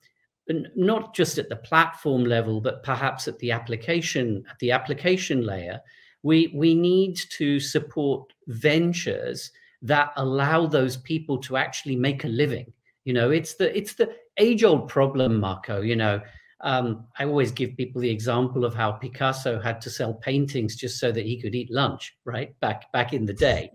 not 0.74 1.14
just 1.14 1.38
at 1.38 1.48
the 1.48 1.56
platform 1.56 2.24
level, 2.24 2.60
but 2.60 2.82
perhaps 2.82 3.28
at 3.28 3.38
the 3.38 3.50
application 3.50 4.44
at 4.50 4.58
the 4.60 4.70
application 4.70 5.44
layer, 5.44 5.80
we 6.22 6.52
we 6.54 6.74
need 6.74 7.16
to 7.30 7.60
support 7.60 8.32
ventures 8.46 9.50
that 9.82 10.12
allow 10.16 10.66
those 10.66 10.96
people 10.96 11.38
to 11.38 11.56
actually 11.56 11.96
make 11.96 12.24
a 12.24 12.28
living. 12.28 12.72
You 13.04 13.12
know, 13.12 13.30
it's 13.30 13.54
the 13.54 13.76
it's 13.76 13.94
the 13.94 14.14
age 14.38 14.64
old 14.64 14.88
problem, 14.88 15.38
Marco. 15.38 15.80
You 15.80 15.96
know, 15.96 16.20
um, 16.60 17.06
I 17.18 17.24
always 17.24 17.52
give 17.52 17.76
people 17.76 18.00
the 18.00 18.10
example 18.10 18.64
of 18.64 18.74
how 18.74 18.92
Picasso 18.92 19.60
had 19.60 19.80
to 19.82 19.90
sell 19.90 20.14
paintings 20.14 20.76
just 20.76 20.98
so 20.98 21.12
that 21.12 21.24
he 21.24 21.40
could 21.40 21.54
eat 21.54 21.70
lunch, 21.70 22.16
right? 22.24 22.58
Back 22.60 22.90
back 22.92 23.12
in 23.12 23.26
the 23.26 23.32
day, 23.32 23.70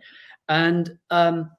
and 0.50 0.98
um, 1.10 1.52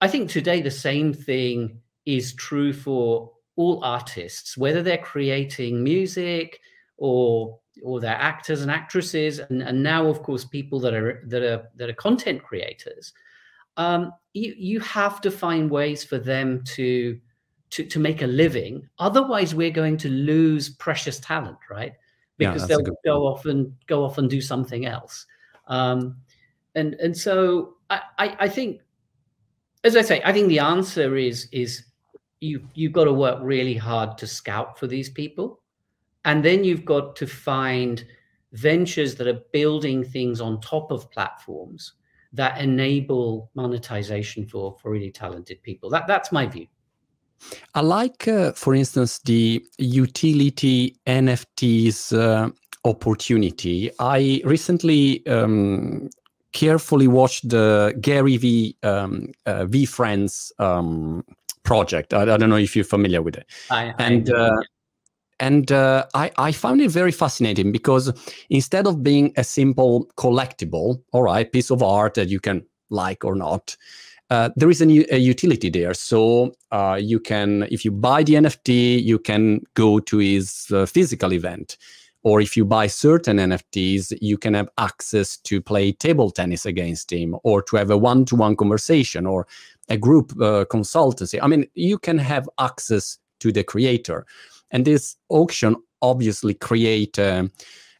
I 0.00 0.08
think 0.08 0.30
today 0.30 0.60
the 0.60 0.70
same 0.70 1.12
thing 1.12 1.78
is 2.06 2.34
true 2.34 2.72
for 2.72 3.32
all 3.56 3.84
artists, 3.84 4.56
whether 4.56 4.82
they're 4.82 4.98
creating 4.98 5.84
music 5.84 6.60
or 6.96 7.58
or 7.82 8.00
they're 8.00 8.14
actors 8.14 8.62
and 8.62 8.70
actresses, 8.70 9.38
and, 9.38 9.62
and 9.62 9.82
now 9.82 10.06
of 10.06 10.22
course 10.22 10.44
people 10.44 10.80
that 10.80 10.94
are 10.94 11.22
that 11.26 11.42
are 11.42 11.68
that 11.76 11.90
are 11.90 11.94
content 11.94 12.42
creators 12.42 13.12
um, 13.76 14.12
you 14.34 14.54
you 14.56 14.80
have 14.80 15.20
to 15.22 15.30
find 15.30 15.70
ways 15.70 16.04
for 16.04 16.18
them 16.18 16.62
to 16.64 17.18
to 17.70 17.84
to 17.84 17.98
make 17.98 18.22
a 18.22 18.26
living. 18.26 18.88
Otherwise, 18.98 19.54
we're 19.54 19.70
going 19.70 19.96
to 19.98 20.08
lose 20.08 20.68
precious 20.68 21.20
talent, 21.20 21.58
right? 21.70 21.92
Because 22.36 22.62
yeah, 22.62 22.76
they'll 22.76 22.96
go 23.04 23.26
off 23.26 23.46
and 23.46 23.72
go 23.86 24.04
off 24.04 24.18
and 24.18 24.28
do 24.28 24.40
something 24.40 24.86
else. 24.86 25.26
Um, 25.66 26.16
and 26.74 26.94
and 26.94 27.16
so 27.16 27.74
I, 27.88 28.00
I, 28.18 28.36
I 28.40 28.48
think, 28.48 28.80
as 29.84 29.96
I 29.96 30.02
say, 30.02 30.20
I 30.24 30.32
think 30.32 30.48
the 30.48 30.58
answer 30.58 31.16
is 31.16 31.48
is 31.52 31.84
you 32.40 32.66
you've 32.74 32.92
got 32.92 33.04
to 33.04 33.12
work 33.12 33.38
really 33.42 33.74
hard 33.74 34.18
to 34.18 34.26
scout 34.26 34.78
for 34.78 34.86
these 34.86 35.08
people, 35.08 35.60
and 36.24 36.44
then 36.44 36.64
you've 36.64 36.84
got 36.84 37.16
to 37.16 37.26
find 37.26 38.04
ventures 38.52 39.14
that 39.14 39.28
are 39.28 39.42
building 39.52 40.02
things 40.02 40.40
on 40.40 40.60
top 40.60 40.90
of 40.90 41.08
platforms 41.12 41.92
that 42.32 42.60
enable 42.60 43.50
monetization 43.54 44.46
for 44.46 44.76
for 44.80 44.90
really 44.90 45.10
talented 45.10 45.62
people. 45.62 45.90
That 45.90 46.06
that's 46.06 46.32
my 46.32 46.46
view. 46.46 46.66
I 47.74 47.80
like, 47.80 48.28
uh, 48.28 48.52
for 48.52 48.74
instance, 48.74 49.18
the 49.20 49.64
utility 49.78 50.96
NFTs 51.06 52.16
uh, 52.16 52.50
opportunity. 52.84 53.90
I 53.98 54.42
recently 54.44 55.26
um, 55.26 56.10
carefully 56.52 57.08
watched 57.08 57.48
the 57.48 57.96
Gary 58.00 58.36
V 58.36 58.76
um, 58.82 59.32
uh, 59.46 59.64
VeeFriends 59.66 60.52
um, 60.58 61.24
project. 61.62 62.12
I, 62.14 62.22
I, 62.22 62.36
don't 62.36 62.50
know 62.50 62.56
if 62.56 62.74
you're 62.74 62.84
familiar 62.84 63.22
with 63.22 63.36
it. 63.36 63.46
I, 63.70 63.94
and 63.98 64.30
I 64.30 64.32
uh, 64.32 64.60
and 65.40 65.72
uh, 65.72 66.04
I, 66.14 66.30
I 66.36 66.52
found 66.52 66.82
it 66.82 66.90
very 66.90 67.12
fascinating 67.12 67.72
because 67.72 68.12
instead 68.50 68.86
of 68.86 69.02
being 69.02 69.32
a 69.36 69.42
simple 69.42 70.06
collectible, 70.16 71.02
all 71.12 71.22
right, 71.22 71.50
piece 71.50 71.70
of 71.70 71.82
art 71.82 72.14
that 72.14 72.28
you 72.28 72.40
can 72.40 72.66
like 72.90 73.24
or 73.24 73.34
not, 73.34 73.76
uh, 74.30 74.50
there 74.56 74.70
is 74.70 74.80
a, 74.80 75.14
a, 75.14 75.18
utility 75.18 75.68
there. 75.68 75.92
So 75.92 76.54
uh, 76.70 76.98
you 77.00 77.18
can, 77.18 77.64
if 77.70 77.84
you 77.84 77.90
buy 77.90 78.22
the 78.22 78.34
NFT, 78.34 79.02
you 79.02 79.18
can 79.18 79.60
go 79.74 79.98
to 79.98 80.18
his 80.18 80.66
uh, 80.72 80.86
physical 80.86 81.32
event. 81.32 81.76
Or 82.22 82.40
if 82.40 82.56
you 82.56 82.64
buy 82.64 82.86
certain 82.86 83.38
NFTs, 83.38 84.16
you 84.20 84.36
can 84.36 84.54
have 84.54 84.68
access 84.78 85.38
to 85.38 85.60
play 85.60 85.90
table 85.92 86.30
tennis 86.30 86.66
against 86.66 87.12
him 87.12 87.34
or 87.44 87.62
to 87.62 87.76
have 87.76 87.90
a 87.90 87.96
one 87.96 88.24
to 88.26 88.36
one 88.36 88.56
conversation 88.56 89.26
or 89.26 89.46
a 89.88 89.96
group 89.96 90.32
uh, 90.32 90.64
consultancy. 90.66 91.38
I 91.42 91.46
mean, 91.46 91.66
you 91.74 91.98
can 91.98 92.18
have 92.18 92.48
access 92.58 93.18
to 93.40 93.50
the 93.50 93.64
creator. 93.64 94.26
And 94.70 94.84
this 94.84 95.16
auction 95.30 95.76
obviously 96.02 96.54
create 96.54 97.18
a, 97.18 97.50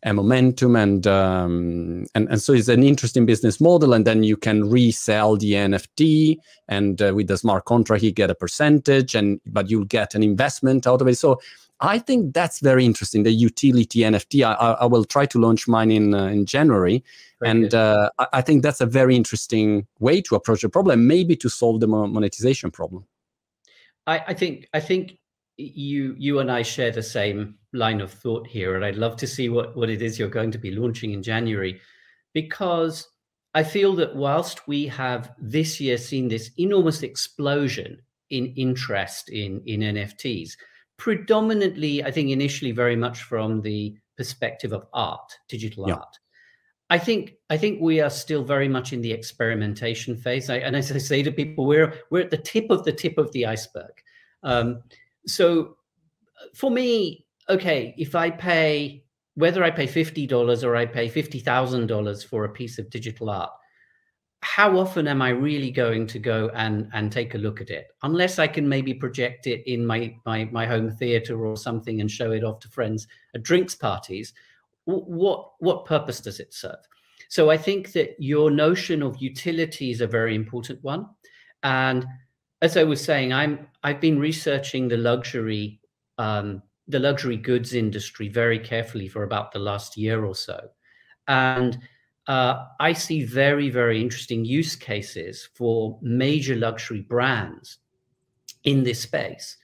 a 0.03 0.15
momentum 0.15 0.77
and, 0.77 1.07
um, 1.07 2.07
and 2.15 2.29
and 2.29 2.41
so 2.41 2.53
it's 2.53 2.69
an 2.69 2.83
interesting 2.83 3.27
business 3.27 3.61
model. 3.61 3.93
And 3.93 4.07
then 4.07 4.23
you 4.23 4.37
can 4.37 4.71
resell 4.71 5.37
the 5.37 5.53
NFT, 5.53 6.39
and 6.69 7.01
uh, 7.03 7.13
with 7.15 7.29
the 7.29 7.37
smart 7.37 7.65
contract, 7.67 8.03
you 8.03 8.13
get 8.13 8.31
a 8.31 8.35
percentage, 8.35 9.15
and 9.15 9.41
but 9.47 9.71
you'll 9.71 9.85
get 9.85 10.15
an 10.15 10.23
investment 10.23 10.87
out 10.87 11.03
of 11.03 11.09
it. 11.09 11.19
So 11.19 11.41
I 11.81 11.99
think 11.99 12.35
that's 12.35 12.61
very 12.61 12.85
interesting. 12.85 13.23
The 13.23 13.31
utility 13.31 14.01
NFT. 14.01 14.45
I, 14.45 14.53
I 14.55 14.87
will 14.87 15.05
try 15.05 15.27
to 15.27 15.39
launch 15.39 15.69
mine 15.69 15.91
in 15.91 16.15
uh, 16.15 16.27
in 16.27 16.47
January, 16.47 17.05
very 17.41 17.51
and 17.51 17.75
uh, 17.75 18.11
I 18.33 18.43
think 18.43 18.63
that's 18.63 18.81
a 18.81 18.87
very 18.87 19.17
interesting 19.17 19.87
way 19.99 20.21
to 20.23 20.35
approach 20.35 20.63
the 20.63 20.69
problem, 20.69 21.07
maybe 21.07 21.37
to 21.37 21.49
solve 21.49 21.81
the 21.81 21.89
monetization 21.89 22.71
problem. 22.71 23.07
I, 24.07 24.25
I 24.29 24.35
think 24.35 24.69
I 24.75 24.81
think 24.81 25.19
you 25.75 26.15
you 26.19 26.39
and 26.39 26.51
I 26.51 26.63
share 26.63 26.91
the 26.91 27.03
same 27.03 27.57
line 27.73 28.01
of 28.01 28.13
thought 28.13 28.47
here, 28.47 28.75
and 28.77 28.85
I'd 28.85 28.97
love 28.97 29.17
to 29.17 29.27
see 29.27 29.49
what 29.49 29.77
what 29.77 29.91
it 29.91 30.03
is 30.03 30.19
you're 30.19 30.29
going 30.29 30.51
to 30.53 30.59
be 30.59 30.71
launching 30.73 31.13
in 31.13 31.23
January, 31.23 31.81
because 32.33 33.09
I 33.55 33.63
feel 33.63 33.95
that 33.97 34.15
whilst 34.15 34.67
we 34.69 34.87
have 34.87 35.33
this 35.39 35.81
year 35.81 35.99
seen 35.99 36.29
this 36.29 36.51
enormous 36.59 37.03
explosion 37.03 38.01
in 38.31 38.47
interest 38.57 39.29
in 39.29 39.63
in 39.67 39.81
NFTs, 39.81 40.57
predominantly 40.97 42.05
I 42.05 42.11
think 42.11 42.31
initially 42.31 42.73
very 42.73 42.97
much 42.97 43.23
from 43.23 43.61
the 43.63 43.97
perspective 44.17 44.73
of 44.73 44.87
art, 44.93 45.33
digital 45.49 45.89
yeah. 45.89 45.95
art. 45.95 46.19
I 46.91 46.99
think 46.99 47.35
I 47.49 47.57
think 47.57 47.81
we 47.81 48.01
are 48.01 48.11
still 48.11 48.43
very 48.43 48.69
much 48.69 48.93
in 48.93 49.01
the 49.01 49.13
experimentation 49.13 50.17
phase, 50.17 50.51
I, 50.51 50.57
and 50.57 50.75
as 50.75 50.91
I 50.91 50.99
say 50.99 51.23
to 51.23 51.31
people, 51.31 51.65
we're 51.65 51.95
we're 52.11 52.23
at 52.23 52.31
the 52.31 52.37
tip 52.37 52.69
of 52.71 52.85
the 52.85 52.93
tip 52.93 53.17
of 53.17 53.31
the 53.33 53.47
iceberg. 53.47 53.93
Um, 54.43 54.83
so 55.27 55.77
for 56.55 56.71
me, 56.71 57.27
okay, 57.49 57.95
if 57.99 58.15
I 58.15 58.31
pay 58.31 59.05
whether 59.35 59.65
I 59.65 59.71
pay 59.71 59.87
fifty 59.87 60.27
dollars 60.27 60.65
or 60.65 60.77
I 60.77 60.87
pay 60.87 61.09
fifty 61.09 61.39
thousand 61.39 61.87
dollars 61.87 62.23
for 62.23 62.45
a 62.45 62.49
piece 62.49 62.79
of 62.79 62.91
digital 62.91 63.31
art, 63.31 63.51
how 64.43 64.79
often 64.79 65.07
am 65.07 65.23
I 65.23 65.31
really 65.31 65.71
going 65.71 66.07
to 66.09 66.19
go 66.19 66.51
and 66.55 66.89
and 66.93 67.13
take 67.13 67.35
a 67.35 67.39
look 67.39 67.61
at 67.61 67.71
it? 67.71 67.89
Unless 68.03 68.39
I 68.39 68.47
can 68.47 68.69
maybe 68.69 68.95
project 68.95 69.47
it 69.47 69.63
in 69.71 69.87
my 69.87 70.15
my 70.27 70.47
my 70.47 70.67
home 70.67 70.91
theater 70.91 71.45
or 71.47 71.57
something 71.57 72.01
and 72.01 72.11
show 72.11 72.33
it 72.33 72.45
off 72.45 72.61
to 72.61 72.69
friends 72.69 73.07
at 73.35 73.43
drinks 73.43 73.75
parties. 73.75 74.33
What 74.85 75.53
what 75.59 75.85
purpose 75.85 76.21
does 76.21 76.41
it 76.41 76.53
serve? 76.53 76.81
So 77.29 77.49
I 77.49 77.57
think 77.57 77.93
that 77.93 78.17
your 78.19 78.51
notion 78.51 79.03
of 79.03 79.23
utility 79.23 79.93
is 79.93 80.01
a 80.01 80.07
very 80.07 80.35
important 80.35 80.83
one, 80.83 81.07
and 81.63 82.05
as 82.63 82.77
I 82.77 82.85
was 82.85 83.03
saying, 83.03 83.33
I'm 83.33 83.67
I've 83.83 84.01
been 84.01 84.19
researching 84.19 84.89
the 84.89 84.97
luxury 84.97 85.81
um, 86.19 86.63
the 86.89 86.99
luxury 86.99 87.37
goods 87.37 87.75
industry 87.75 88.29
very 88.29 88.59
carefully 88.59 89.09
for 89.09 89.23
about 89.23 89.53
the 89.53 89.59
last 89.59 89.97
year 89.97 90.25
or 90.25 90.35
so, 90.35 90.69
and 91.29 91.79
uh, 92.27 92.67
I 92.79 92.93
see 92.93 93.25
very 93.25 93.71
very 93.71 94.01
interesting 94.01 94.45
use 94.45 94.77
cases 94.77 95.49
for 95.55 95.99
major 96.03 96.57
luxury 96.57 97.01
brands 97.01 97.79
in 98.65 98.83
this 98.83 99.01
space, 99.01 99.57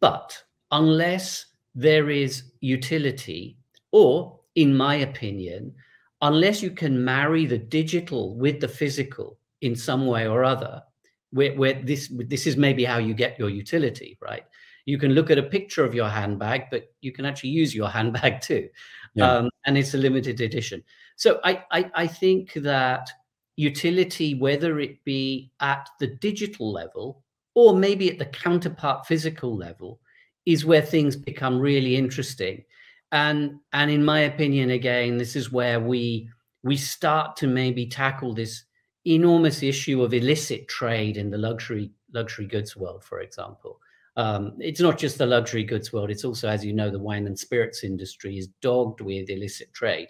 but 0.00 0.42
unless 0.70 1.46
there 1.74 2.08
is 2.10 2.44
utility, 2.60 3.58
or 3.90 4.40
in 4.54 4.74
my 4.74 4.96
opinion, 4.96 5.74
unless 6.22 6.62
you 6.62 6.70
can 6.70 7.04
marry 7.04 7.44
the 7.44 7.58
digital 7.58 8.36
with 8.36 8.60
the 8.60 8.68
physical 8.68 9.38
in 9.60 9.76
some 9.76 10.06
way 10.06 10.26
or 10.26 10.44
other 10.44 10.82
where, 11.32 11.54
where 11.54 11.74
this 11.74 12.12
this 12.28 12.46
is 12.46 12.56
maybe 12.56 12.84
how 12.84 12.98
you 12.98 13.14
get 13.14 13.38
your 13.38 13.50
utility, 13.50 14.18
right? 14.20 14.44
You 14.84 14.98
can 14.98 15.12
look 15.12 15.30
at 15.30 15.38
a 15.38 15.42
picture 15.42 15.84
of 15.84 15.94
your 15.94 16.08
handbag, 16.08 16.64
but 16.70 16.92
you 17.00 17.12
can 17.12 17.24
actually 17.24 17.50
use 17.50 17.74
your 17.74 17.88
handbag 17.96 18.40
too, 18.40 18.68
yeah. 19.14 19.30
um, 19.30 19.50
and 19.66 19.76
it's 19.76 19.94
a 19.94 19.98
limited 19.98 20.40
edition. 20.40 20.82
So 21.16 21.40
I, 21.44 21.64
I 21.70 21.90
I 21.94 22.06
think 22.06 22.52
that 22.54 23.10
utility, 23.56 24.34
whether 24.34 24.80
it 24.80 25.02
be 25.04 25.52
at 25.60 25.88
the 26.00 26.06
digital 26.06 26.72
level 26.72 27.22
or 27.54 27.76
maybe 27.76 28.10
at 28.10 28.18
the 28.18 28.26
counterpart 28.26 29.06
physical 29.06 29.54
level, 29.54 30.00
is 30.46 30.64
where 30.64 30.82
things 30.82 31.16
become 31.16 31.58
really 31.58 31.96
interesting. 31.96 32.64
And 33.10 33.58
and 33.72 33.90
in 33.90 34.04
my 34.04 34.20
opinion, 34.20 34.70
again, 34.70 35.16
this 35.16 35.36
is 35.36 35.52
where 35.52 35.80
we 35.80 36.28
we 36.62 36.76
start 36.76 37.36
to 37.36 37.46
maybe 37.46 37.86
tackle 37.86 38.34
this 38.34 38.64
enormous 39.06 39.62
issue 39.62 40.02
of 40.02 40.14
illicit 40.14 40.68
trade 40.68 41.16
in 41.16 41.30
the 41.30 41.38
luxury 41.38 41.90
luxury 42.12 42.46
goods 42.46 42.76
world, 42.76 43.02
for 43.04 43.20
example. 43.20 43.80
Um, 44.16 44.54
it's 44.58 44.80
not 44.80 44.98
just 44.98 45.18
the 45.18 45.26
luxury 45.26 45.64
goods 45.64 45.92
world; 45.92 46.10
it's 46.10 46.24
also, 46.24 46.48
as 46.48 46.64
you 46.64 46.72
know, 46.72 46.90
the 46.90 46.98
wine 46.98 47.26
and 47.26 47.38
spirits 47.38 47.82
industry 47.82 48.38
is 48.38 48.48
dogged 48.60 49.00
with 49.00 49.30
illicit 49.30 49.72
trade. 49.72 50.08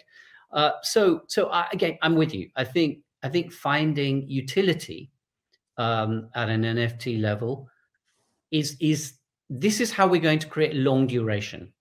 Uh, 0.51 0.71
so, 0.83 1.21
so 1.27 1.47
I, 1.47 1.67
again, 1.71 1.97
I'm 2.01 2.15
with 2.15 2.33
you. 2.33 2.49
I 2.55 2.63
think 2.63 2.99
I 3.23 3.29
think 3.29 3.51
finding 3.51 4.27
utility 4.29 5.09
um, 5.77 6.29
at 6.35 6.49
an 6.49 6.63
NFT 6.63 7.21
level 7.21 7.67
is 8.51 8.75
is 8.79 9.13
this 9.49 9.79
is 9.79 9.91
how 9.91 10.07
we're 10.07 10.21
going 10.21 10.39
to 10.39 10.47
create 10.47 10.75
long 10.75 11.07
duration. 11.07 11.71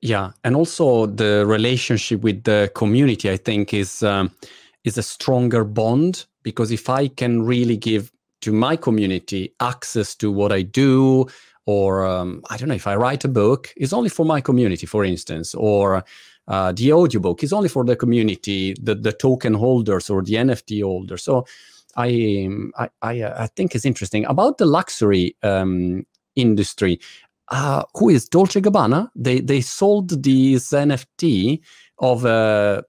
Yeah, 0.00 0.30
and 0.44 0.54
also 0.54 1.06
the 1.06 1.44
relationship 1.44 2.20
with 2.20 2.44
the 2.44 2.70
community, 2.74 3.30
I 3.30 3.36
think, 3.36 3.74
is. 3.74 4.02
Um, 4.02 4.30
is 4.88 4.98
a 4.98 5.02
stronger 5.02 5.62
bond 5.64 6.26
because 6.42 6.70
if 6.72 6.88
I 6.88 7.08
can 7.08 7.42
really 7.42 7.76
give 7.76 8.10
to 8.40 8.52
my 8.52 8.74
community 8.76 9.54
access 9.60 10.14
to 10.16 10.32
what 10.32 10.50
I 10.52 10.62
do, 10.62 11.26
or 11.66 12.06
um, 12.06 12.42
I 12.50 12.56
don't 12.56 12.68
know, 12.68 12.74
if 12.74 12.86
I 12.86 12.96
write 12.96 13.24
a 13.24 13.28
book, 13.28 13.72
it's 13.76 13.92
only 13.92 14.08
for 14.08 14.24
my 14.24 14.40
community, 14.40 14.86
for 14.86 15.04
instance, 15.04 15.54
or 15.54 16.04
uh, 16.48 16.72
the 16.72 16.92
audiobook 16.92 17.42
is 17.42 17.52
only 17.52 17.68
for 17.68 17.84
the 17.84 17.96
community, 17.96 18.74
the, 18.80 18.94
the 18.94 19.12
token 19.12 19.54
holders 19.54 20.08
or 20.08 20.22
the 20.22 20.34
NFT 20.34 20.82
holders. 20.82 21.22
So 21.22 21.44
I, 21.96 22.48
I, 22.78 22.88
I, 23.02 23.20
uh, 23.20 23.42
I 23.44 23.46
think 23.48 23.74
it's 23.74 23.84
interesting 23.84 24.24
about 24.24 24.58
the 24.58 24.66
luxury 24.66 25.36
um, 25.42 26.06
industry. 26.36 27.00
Uh, 27.48 27.82
who 27.94 28.08
is 28.08 28.28
Dolce 28.28 28.60
Gabbana? 28.60 29.10
They 29.16 29.40
they 29.40 29.62
sold 29.62 30.22
these 30.22 30.68
NFT 30.68 31.60
of 31.98 32.24
a 32.24 32.84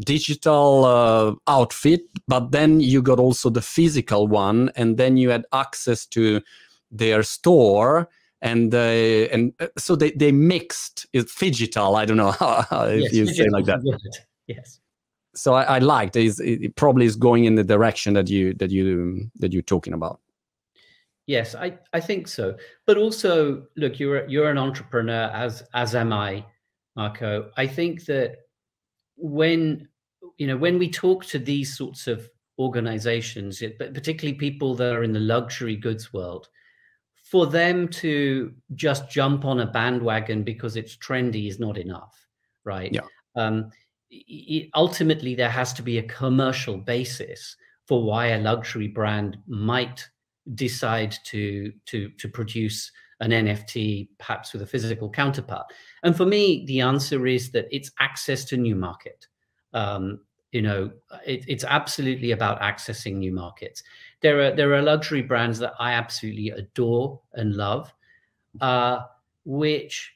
digital 0.00 0.84
uh, 0.84 1.34
outfit, 1.50 2.02
but 2.28 2.52
then 2.52 2.80
you 2.80 3.02
got 3.02 3.18
also 3.18 3.50
the 3.50 3.62
physical 3.62 4.26
one, 4.26 4.70
and 4.76 4.96
then 4.96 5.16
you 5.16 5.30
had 5.30 5.44
access 5.52 6.06
to 6.06 6.40
their 6.90 7.22
store. 7.22 8.08
And 8.42 8.74
uh, 8.74 8.78
and 9.32 9.52
uh, 9.60 9.68
so 9.78 9.96
they, 9.96 10.10
they 10.12 10.30
mixed 10.30 11.06
it 11.12 11.28
digital. 11.38 11.96
I 11.96 12.04
don't 12.04 12.18
know 12.18 12.30
how, 12.70 12.86
if 12.88 13.04
yes, 13.04 13.12
you 13.14 13.26
say 13.26 13.48
like 13.48 13.64
that. 13.64 13.80
Yes. 14.46 14.78
So 15.34 15.54
I, 15.54 15.62
I 15.62 15.78
liked 15.78 16.16
it. 16.16 16.38
It 16.40 16.76
probably 16.76 17.06
is 17.06 17.16
going 17.16 17.44
in 17.44 17.56
the 17.56 17.64
direction 17.64 18.14
that 18.14 18.28
you 18.28 18.54
that 18.54 18.70
you 18.70 19.30
that 19.36 19.52
you're 19.52 19.62
talking 19.62 19.94
about. 19.94 20.20
Yes, 21.26 21.56
I, 21.56 21.78
I 21.92 22.00
think 22.00 22.28
so. 22.28 22.56
But 22.86 22.98
also, 22.98 23.64
look, 23.76 23.98
you're 23.98 24.26
you're 24.28 24.50
an 24.50 24.58
entrepreneur, 24.58 25.28
as 25.32 25.64
as 25.74 25.94
am 25.94 26.12
I, 26.12 26.44
Marco. 26.94 27.50
I 27.56 27.66
think 27.66 28.04
that 28.04 28.36
when 29.16 29.88
you 30.36 30.46
know 30.46 30.56
when 30.56 30.78
we 30.78 30.90
talk 30.90 31.24
to 31.24 31.38
these 31.38 31.76
sorts 31.76 32.06
of 32.06 32.28
organizations 32.58 33.62
but 33.78 33.92
particularly 33.92 34.36
people 34.36 34.74
that 34.74 34.94
are 34.94 35.02
in 35.02 35.12
the 35.12 35.20
luxury 35.20 35.76
goods 35.76 36.12
world 36.12 36.48
for 37.14 37.46
them 37.46 37.88
to 37.88 38.52
just 38.74 39.10
jump 39.10 39.44
on 39.44 39.60
a 39.60 39.66
bandwagon 39.66 40.42
because 40.42 40.76
it's 40.76 40.96
trendy 40.96 41.48
is 41.48 41.58
not 41.58 41.76
enough 41.76 42.26
right 42.64 42.92
yeah. 42.92 43.00
um, 43.36 43.70
it, 44.10 44.70
ultimately 44.74 45.34
there 45.34 45.50
has 45.50 45.72
to 45.72 45.82
be 45.82 45.98
a 45.98 46.02
commercial 46.04 46.78
basis 46.78 47.56
for 47.86 48.02
why 48.02 48.28
a 48.28 48.40
luxury 48.40 48.88
brand 48.88 49.38
might 49.46 50.08
decide 50.54 51.16
to 51.24 51.72
to 51.86 52.08
to 52.10 52.28
produce 52.28 52.90
an 53.20 53.30
NFT, 53.30 54.08
perhaps 54.18 54.52
with 54.52 54.62
a 54.62 54.66
physical 54.66 55.10
counterpart? 55.10 55.66
And 56.02 56.16
for 56.16 56.26
me, 56.26 56.64
the 56.66 56.80
answer 56.80 57.26
is 57.26 57.50
that 57.52 57.66
it's 57.70 57.90
access 57.98 58.44
to 58.46 58.56
new 58.56 58.76
market. 58.76 59.26
Um, 59.72 60.20
you 60.52 60.62
know, 60.62 60.90
it, 61.26 61.44
it's 61.48 61.64
absolutely 61.64 62.30
about 62.30 62.60
accessing 62.60 63.16
new 63.16 63.32
markets. 63.32 63.82
There 64.20 64.40
are 64.40 64.56
there 64.56 64.72
are 64.74 64.82
luxury 64.82 65.22
brands 65.22 65.58
that 65.58 65.74
I 65.78 65.92
absolutely 65.92 66.50
adore 66.50 67.20
and 67.34 67.54
love, 67.54 67.92
uh, 68.60 69.00
which 69.44 70.14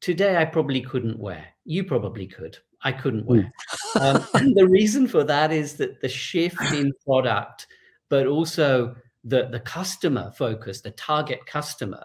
today 0.00 0.36
I 0.36 0.44
probably 0.44 0.82
couldn't 0.82 1.18
wear. 1.18 1.44
You 1.64 1.84
probably 1.84 2.26
could. 2.26 2.58
I 2.82 2.92
couldn't 2.92 3.26
wear. 3.26 3.52
um, 4.00 4.24
and 4.34 4.56
the 4.56 4.66
reason 4.66 5.06
for 5.08 5.24
that 5.24 5.52
is 5.52 5.74
that 5.74 6.00
the 6.00 6.08
shift 6.08 6.60
in 6.72 6.92
product, 7.04 7.66
but 8.08 8.26
also 8.26 8.94
the, 9.24 9.48
the 9.50 9.60
customer 9.60 10.32
focus, 10.36 10.80
the 10.80 10.90
target 10.92 11.46
customer, 11.46 12.04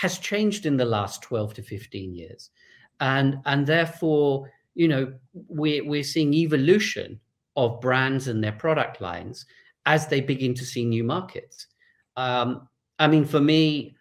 has 0.00 0.18
changed 0.18 0.66
in 0.66 0.76
the 0.76 0.84
last 0.84 1.22
12 1.22 1.54
to 1.54 1.62
15 1.62 2.14
years. 2.14 2.50
And, 3.00 3.38
and 3.46 3.66
therefore, 3.66 4.50
you 4.74 4.88
know, 4.88 5.12
we're, 5.48 5.84
we're 5.84 6.04
seeing 6.04 6.34
evolution 6.34 7.20
of 7.56 7.80
brands 7.80 8.28
and 8.28 8.42
their 8.42 8.52
product 8.52 9.00
lines 9.00 9.46
as 9.86 10.06
they 10.06 10.20
begin 10.20 10.54
to 10.54 10.64
see 10.64 10.84
new 10.84 11.04
markets. 11.04 11.68
Um, 12.16 12.68
I 12.98 13.06
mean, 13.06 13.24
for 13.24 13.40
me, 13.40 13.96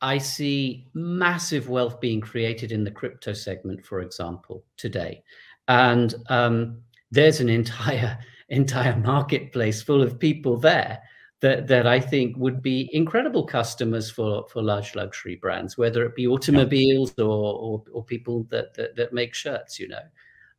I 0.00 0.18
see 0.18 0.88
massive 0.94 1.68
wealth 1.68 2.00
being 2.00 2.20
created 2.20 2.72
in 2.72 2.84
the 2.84 2.90
crypto 2.90 3.32
segment, 3.32 3.84
for 3.84 4.00
example, 4.00 4.64
today, 4.76 5.22
and 5.66 6.14
um, 6.28 6.82
there's 7.10 7.40
an 7.40 7.48
entire 7.48 8.18
entire 8.50 8.96
marketplace 8.96 9.82
full 9.82 10.00
of 10.00 10.18
people 10.18 10.56
there 10.56 11.02
that 11.40 11.68
that 11.68 11.86
I 11.86 12.00
think 12.00 12.36
would 12.36 12.60
be 12.60 12.90
incredible 12.92 13.46
customers 13.46 14.10
for 14.10 14.46
for 14.48 14.62
large 14.62 14.94
luxury 14.94 15.36
brands, 15.36 15.78
whether 15.78 16.04
it 16.04 16.16
be 16.16 16.26
automobiles 16.26 17.14
or 17.18 17.24
or, 17.24 17.84
or 17.92 18.04
people 18.04 18.46
that, 18.50 18.74
that, 18.74 18.96
that 18.96 19.12
make 19.12 19.34
shirts, 19.34 19.78
you 19.78 19.88
know. 19.88 20.02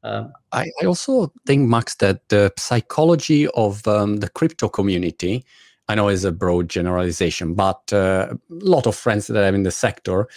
Um, 0.02 0.32
I, 0.54 0.70
I, 0.82 0.86
also 0.86 1.34
think, 1.46 1.68
Max, 1.68 1.96
that 1.96 2.30
the 2.30 2.54
psychology 2.58 3.50
of 3.50 3.86
um, 3.86 4.18
the 4.18 4.30
crypto 4.30 4.70
community, 4.70 5.44
I 5.90 5.96
know 5.96 6.08
is 6.08 6.24
a 6.24 6.32
broad 6.32 6.70
generalization, 6.70 7.54
but 7.54 7.92
uh, 7.92 8.30
a 8.32 8.38
lot 8.50 8.88
of 8.88 8.96
friends 8.96 9.28
that 9.28 9.36
I 9.36 9.46
have 9.46 9.56
in 9.56 9.64
the 9.64 9.72
sector, 9.72 10.30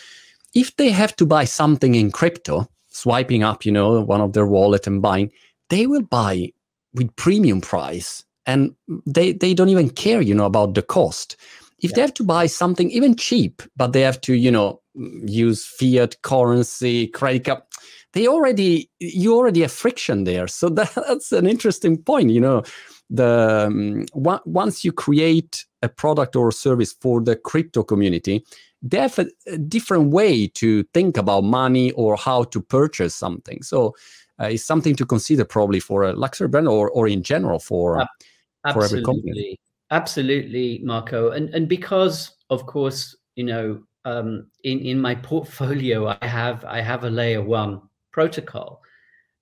if 0.52 0.74
they 0.76 0.90
have 0.90 1.14
to 1.14 1.26
buy 1.26 1.44
something 1.44 1.94
in 1.94 2.10
crypto, 2.10 2.68
swiping 2.88 3.44
up, 3.44 3.64
you 3.64 3.70
know, 3.70 4.00
one 4.00 4.20
of 4.20 4.32
their 4.32 4.46
wallet 4.46 4.88
and 4.88 5.00
buying, 5.00 5.30
they 5.70 5.86
will 5.86 6.02
buy 6.02 6.52
with 6.92 7.14
premium 7.14 7.60
price 7.60 8.24
and 8.46 8.74
they, 9.06 9.32
they 9.32 9.54
don't 9.54 9.68
even 9.68 9.90
care, 9.90 10.20
you 10.20 10.34
know, 10.34 10.46
about 10.46 10.74
the 10.74 10.82
cost. 10.82 11.36
If 11.78 11.90
yeah. 11.90 11.94
they 11.96 12.00
have 12.02 12.14
to 12.14 12.24
buy 12.24 12.46
something 12.46 12.90
even 12.90 13.16
cheap, 13.16 13.62
but 13.76 13.92
they 13.92 14.02
have 14.02 14.20
to, 14.22 14.34
you 14.34 14.50
know, 14.50 14.80
use 14.94 15.66
fiat 15.66 16.20
currency, 16.22 17.08
credit 17.08 17.44
card, 17.44 17.62
they 18.12 18.26
already 18.26 18.90
you 19.00 19.34
already 19.34 19.62
have 19.62 19.72
friction 19.72 20.24
there 20.24 20.46
so 20.46 20.68
that, 20.68 20.92
that's 21.08 21.32
an 21.32 21.46
interesting 21.46 21.96
point 21.96 22.30
you 22.30 22.40
know 22.40 22.62
the 23.10 23.66
um, 23.66 24.06
once 24.14 24.84
you 24.84 24.92
create 24.92 25.64
a 25.82 25.88
product 25.88 26.36
or 26.36 26.48
a 26.48 26.52
service 26.52 26.92
for 26.92 27.20
the 27.20 27.36
crypto 27.36 27.82
community 27.82 28.44
they 28.82 28.98
have 28.98 29.18
a, 29.18 29.26
a 29.46 29.58
different 29.58 30.10
way 30.10 30.46
to 30.46 30.82
think 30.94 31.16
about 31.16 31.44
money 31.44 31.92
or 31.92 32.16
how 32.16 32.44
to 32.44 32.60
purchase 32.60 33.14
something 33.14 33.62
so 33.62 33.94
uh, 34.40 34.46
it's 34.46 34.64
something 34.64 34.96
to 34.96 35.06
consider 35.06 35.44
probably 35.44 35.78
for 35.78 36.02
a 36.02 36.12
luxury 36.14 36.48
brand 36.48 36.66
or, 36.66 36.90
or 36.90 37.06
in 37.06 37.22
general 37.22 37.58
for, 37.58 38.00
uh, 38.00 38.06
for 38.72 38.84
every 38.84 39.02
company. 39.02 39.58
Absolutely. 39.90 40.80
Marco. 40.82 41.30
And 41.30 41.54
and 41.54 41.68
because 41.68 42.36
of 42.50 42.66
course 42.66 43.16
you 43.36 43.44
know 43.44 43.82
um, 44.04 44.46
in 44.64 44.80
in 44.80 45.00
my 45.00 45.14
portfolio 45.14 46.16
i 46.22 46.26
have 46.26 46.64
i 46.64 46.80
have 46.80 47.04
a 47.04 47.10
layer 47.10 47.42
one 47.42 47.80
protocol. 48.10 48.82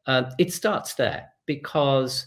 Uh, 0.06 0.30
it 0.38 0.52
starts 0.52 0.94
there 0.94 1.28
because 1.46 2.26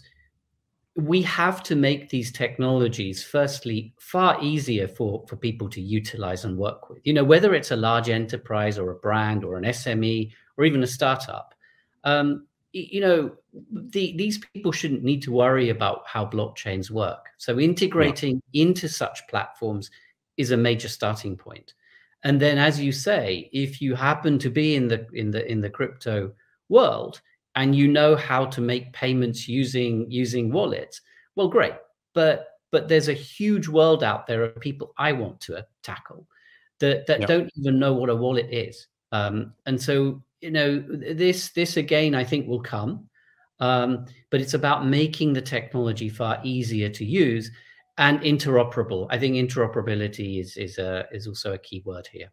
we 0.96 1.20
have 1.22 1.60
to 1.64 1.74
make 1.74 2.08
these 2.08 2.30
technologies 2.30 3.24
firstly 3.24 3.92
far 3.98 4.40
easier 4.40 4.86
for, 4.86 5.24
for 5.26 5.34
people 5.34 5.68
to 5.68 5.80
utilize 5.80 6.44
and 6.44 6.56
work 6.56 6.88
with. 6.88 7.00
You 7.04 7.14
know 7.14 7.24
whether 7.24 7.54
it's 7.54 7.72
a 7.72 7.76
large 7.76 8.08
enterprise 8.08 8.78
or 8.78 8.90
a 8.90 8.96
brand 8.96 9.44
or 9.44 9.56
an 9.56 9.64
sme 9.64 10.30
or 10.56 10.64
even 10.64 10.84
a 10.84 10.86
startup 10.86 11.54
um, 12.04 12.46
you 12.74 13.00
know 13.00 13.30
the, 13.72 14.14
these 14.16 14.38
people 14.52 14.72
shouldn't 14.72 15.04
need 15.04 15.22
to 15.22 15.32
worry 15.32 15.70
about 15.70 16.02
how 16.06 16.26
blockchains 16.26 16.90
work 16.90 17.28
so 17.38 17.58
integrating 17.58 18.42
yeah. 18.50 18.62
into 18.64 18.88
such 18.88 19.26
platforms 19.28 19.90
is 20.36 20.50
a 20.50 20.56
major 20.56 20.88
starting 20.88 21.36
point 21.36 21.74
and 22.24 22.40
then 22.40 22.58
as 22.58 22.80
you 22.80 22.90
say 22.90 23.48
if 23.52 23.80
you 23.80 23.94
happen 23.94 24.38
to 24.38 24.50
be 24.50 24.74
in 24.74 24.88
the 24.88 25.06
in 25.14 25.30
the 25.30 25.48
in 25.50 25.60
the 25.60 25.70
crypto 25.70 26.32
world 26.68 27.20
and 27.54 27.76
you 27.76 27.86
know 27.86 28.16
how 28.16 28.44
to 28.44 28.60
make 28.60 28.92
payments 28.92 29.46
using 29.46 30.10
using 30.10 30.50
wallets 30.50 31.00
well 31.36 31.48
great 31.48 31.74
but 32.12 32.48
but 32.72 32.88
there's 32.88 33.08
a 33.08 33.12
huge 33.12 33.68
world 33.68 34.02
out 34.02 34.26
there 34.26 34.42
of 34.42 34.58
people 34.60 34.92
i 34.98 35.12
want 35.12 35.40
to 35.40 35.64
tackle 35.84 36.26
that 36.80 37.06
that 37.06 37.20
yep. 37.20 37.28
don't 37.28 37.52
even 37.56 37.78
know 37.78 37.94
what 37.94 38.10
a 38.10 38.16
wallet 38.16 38.48
is 38.50 38.88
um, 39.12 39.54
and 39.66 39.80
so 39.80 40.20
you 40.44 40.50
know 40.50 40.84
this 40.88 41.50
this 41.52 41.76
again 41.76 42.14
i 42.14 42.22
think 42.22 42.46
will 42.46 42.62
come 42.62 43.08
um, 43.60 44.06
but 44.30 44.40
it's 44.40 44.54
about 44.54 44.86
making 44.86 45.32
the 45.32 45.40
technology 45.40 46.08
far 46.08 46.40
easier 46.42 46.88
to 46.90 47.04
use 47.04 47.50
and 47.98 48.20
interoperable. 48.20 49.06
I 49.10 49.18
think 49.18 49.36
interoperability 49.36 50.40
is 50.40 50.56
is 50.56 50.78
a 50.78 51.06
is 51.12 51.26
also 51.26 51.52
a 51.52 51.58
key 51.58 51.82
word 51.84 52.08
here. 52.10 52.30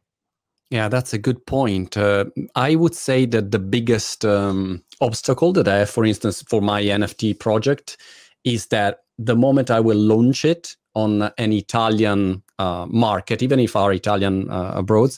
Yeah, 0.70 0.88
that's 0.88 1.14
a 1.14 1.18
good 1.18 1.46
point. 1.46 1.98
Uh, 1.98 2.26
I 2.56 2.76
would 2.76 2.96
say 2.96 3.26
that 3.26 3.52
the 3.52 3.60
biggest 3.60 4.24
um, 4.24 4.84
obstacle 5.02 5.52
that 5.54 5.68
I 5.68 5.80
have, 5.80 5.90
for 5.90 6.06
instance, 6.06 6.44
for 6.48 6.62
my 6.62 6.82
NFT 6.82 7.38
project, 7.40 7.98
is 8.46 8.68
that 8.68 9.00
the 9.18 9.36
moment 9.36 9.70
I 9.70 9.82
will 9.82 9.98
launch 9.98 10.46
it 10.46 10.78
on 10.96 11.30
an 11.38 11.52
Italian 11.52 12.42
uh, 12.58 12.86
market, 12.90 13.44
even 13.44 13.60
if 13.60 13.76
our 13.76 13.92
Italian 13.92 14.50
uh, 14.50 14.72
abroad, 14.76 15.12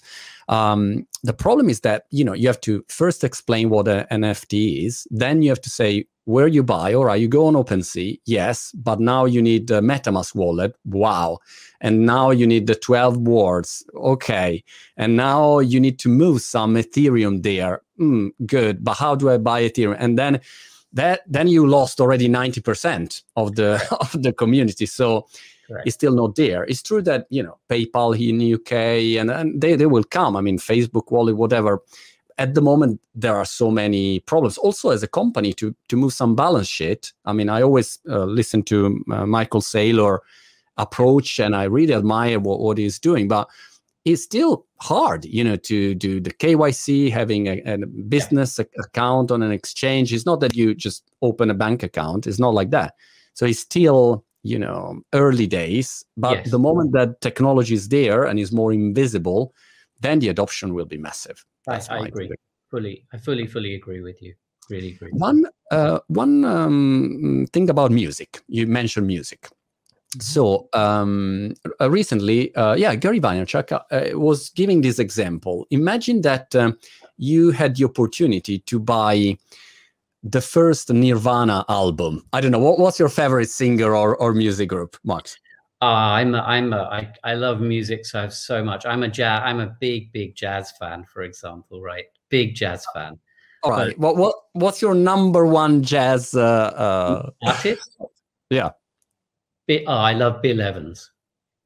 um, 0.50 1.08
the 1.24 1.34
problem 1.34 1.70
is 1.70 1.82
that 1.82 2.06
you 2.10 2.24
know 2.24 2.34
you 2.34 2.48
have 2.48 2.62
to 2.62 2.84
first 2.88 3.24
explain 3.24 3.70
what 3.70 3.88
an 3.88 4.06
NFT 4.12 4.86
is, 4.86 5.08
then 5.10 5.42
you 5.42 5.50
have 5.50 5.62
to 5.62 5.70
say 5.70 6.06
where 6.26 6.48
you 6.48 6.64
buy. 6.64 6.94
All 6.94 7.06
right, 7.06 7.20
you 7.20 7.28
go 7.28 7.48
on 7.48 7.54
OpenSea, 7.54 8.20
yes, 8.26 8.72
but 8.74 9.00
now 9.00 9.26
you 9.26 9.42
need 9.42 9.68
the 9.68 9.82
MetaMask 9.82 10.36
wallet. 10.36 10.76
Wow, 10.86 11.40
and 11.82 12.06
now 12.06 12.32
you 12.32 12.48
need 12.48 12.68
the 12.68 12.76
twelve 12.76 13.18
words. 13.18 13.86
Okay, 13.96 14.64
and 14.98 15.16
now 15.16 15.60
you 15.60 15.80
need 15.80 16.00
to 16.00 16.10
move 16.10 16.42
some 16.42 16.76
Ethereum 16.76 17.44
there. 17.44 17.82
Mm, 18.00 18.32
good, 18.46 18.84
but 18.84 18.96
how 18.96 19.16
do 19.16 19.30
I 19.30 19.38
buy 19.38 19.64
Ethereum? 19.64 19.98
And 20.00 20.18
then 20.18 20.42
that 20.94 21.22
then 21.28 21.48
you 21.48 21.68
lost 21.68 22.00
already 22.00 22.30
90% 22.30 23.24
of 23.36 23.56
the 23.56 23.82
of 24.00 24.22
the 24.22 24.32
community 24.32 24.86
so 24.86 25.28
Correct. 25.74 25.88
it's 25.88 25.96
still 25.96 26.14
not 26.14 26.36
there. 26.36 26.64
It's 26.66 26.82
true 26.82 27.02
that 27.02 27.26
you 27.30 27.42
know 27.42 27.58
PayPal 27.70 28.16
here 28.16 28.30
in 28.30 28.38
the 28.38 28.54
UK 28.54 28.72
and, 29.20 29.32
and 29.32 29.60
they, 29.60 29.76
they 29.76 29.88
will 29.88 30.04
come. 30.04 30.36
I 30.36 30.42
mean, 30.42 30.60
Facebook 30.60 31.12
wallet, 31.12 31.36
whatever. 31.36 31.82
At 32.38 32.54
the 32.54 32.62
moment, 32.62 33.00
there 33.14 33.36
are 33.36 33.46
so 33.46 33.70
many 33.70 34.20
problems. 34.22 34.58
Also, 34.58 34.90
as 34.90 35.04
a 35.04 35.08
company, 35.08 35.54
to 35.54 35.76
to 35.90 35.96
move 35.96 36.14
some 36.14 36.36
balance 36.36 36.68
sheet. 36.68 37.14
I 37.26 37.34
mean, 37.34 37.50
I 37.50 37.62
always 37.62 38.00
uh, 38.08 38.26
listen 38.26 38.64
to 38.64 39.04
uh, 39.12 39.26
Michael 39.26 39.62
Saylor 39.62 40.20
approach, 40.78 41.40
and 41.40 41.56
I 41.56 41.64
really 41.64 41.94
admire 41.94 42.40
what, 42.40 42.60
what 42.60 42.78
he's 42.78 43.00
doing. 43.00 43.28
But 43.28 43.48
it's 44.06 44.24
still 44.24 44.66
hard, 44.82 45.26
you 45.26 45.44
know, 45.44 45.56
to 45.56 45.96
do 45.96 46.20
the 46.20 46.32
KYC, 46.32 47.12
having 47.12 47.48
a, 47.48 47.62
a 47.66 47.78
business 47.86 48.60
yeah. 48.60 48.66
account 48.84 49.32
on 49.32 49.42
an 49.42 49.52
exchange. 49.52 50.14
It's 50.14 50.26
not 50.26 50.40
that 50.42 50.56
you 50.56 50.76
just 50.76 51.04
open 51.22 51.50
a 51.50 51.54
bank 51.54 51.84
account. 51.84 52.28
It's 52.28 52.40
not 52.40 52.54
like 52.54 52.72
that. 52.72 52.96
So 53.34 53.46
it's 53.46 53.60
still 53.60 54.26
you 54.44 54.60
know 54.60 55.02
early 55.14 55.48
days 55.48 56.06
but 56.18 56.38
yes. 56.38 56.52
the 56.52 56.60
moment 56.60 56.92
that 56.92 57.20
technology 57.22 57.74
is 57.74 57.88
there 57.90 58.26
and 58.26 58.40
is 58.40 58.52
more 58.52 58.74
invisible 58.74 59.54
then 60.02 60.20
the 60.20 60.30
adoption 60.30 60.74
will 60.74 60.86
be 60.86 60.98
massive 60.98 61.44
That's 61.66 61.90
i, 61.90 61.98
I 61.98 62.06
agree 62.08 62.28
theory. 62.28 62.38
fully 62.70 63.06
i 63.14 63.18
fully 63.18 63.48
fully 63.48 63.76
agree 63.76 64.02
with 64.02 64.22
you 64.22 64.36
really 64.70 64.90
agree 64.90 65.12
one 65.14 65.46
uh, 65.72 66.00
one 66.08 66.46
um, 66.46 67.48
thing 67.54 67.70
about 67.70 67.92
music 67.92 68.42
you 68.48 68.68
mentioned 68.68 69.08
music 69.08 69.42
mm-hmm. 69.44 70.20
so 70.20 70.70
um, 70.74 71.54
uh, 71.82 71.90
recently, 71.90 72.54
uh, 72.56 72.76
yeah, 72.76 72.94
Gary 72.96 73.20
Vaynerchuk 73.20 73.72
uh, 73.72 74.18
was 74.18 74.50
giving 74.52 74.82
this 74.82 75.00
example. 75.00 75.66
Imagine 75.72 76.22
that 76.22 76.56
um, 76.56 76.78
you 77.18 77.52
had 77.52 77.76
the 77.76 77.86
opportunity 77.86 78.60
to 78.60 78.80
buy 78.80 79.38
the 80.24 80.42
first 80.42 80.90
Nirvana 80.90 81.66
album. 81.70 82.26
I 82.34 82.42
don't 82.42 82.52
know 82.52 82.60
what, 82.60 82.80
what's 82.80 82.98
your 82.98 83.10
favorite 83.10 83.50
singer 83.50 83.94
or, 83.96 84.16
or 84.16 84.34
music 84.34 84.70
group, 84.70 84.98
Max. 85.04 85.38
Uh, 85.82 85.86
I'm 85.86 86.34
a, 86.34 86.40
I'm 86.40 86.72
a, 86.72 86.84
I, 86.84 87.14
I 87.26 87.34
love 87.34 87.60
music 87.60 88.06
so 88.06 88.30
so 88.30 88.64
much. 88.64 88.86
I'm 88.86 89.04
a 89.04 89.10
jazz. 89.10 89.42
I'm 89.44 89.60
a 89.60 89.76
big 89.82 90.14
big 90.14 90.34
jazz 90.34 90.72
fan, 90.80 91.04
for 91.04 91.24
example. 91.24 91.82
Right, 91.82 92.06
big 92.30 92.56
jazz 92.56 92.86
fan. 92.94 93.20
All 93.64 93.72
right. 93.72 93.88
But, 93.88 94.00
what 94.00 94.16
what 94.16 94.36
what's 94.54 94.82
your 94.82 94.96
number 94.96 95.46
one 95.46 95.84
jazz 95.84 96.36
uh, 96.36 96.42
uh... 96.42 97.32
artist? 97.46 97.98
yeah. 98.50 98.70
oh, 99.70 99.84
I 99.88 100.14
love 100.14 100.42
Bill 100.42 100.62
Evans. 100.62 101.12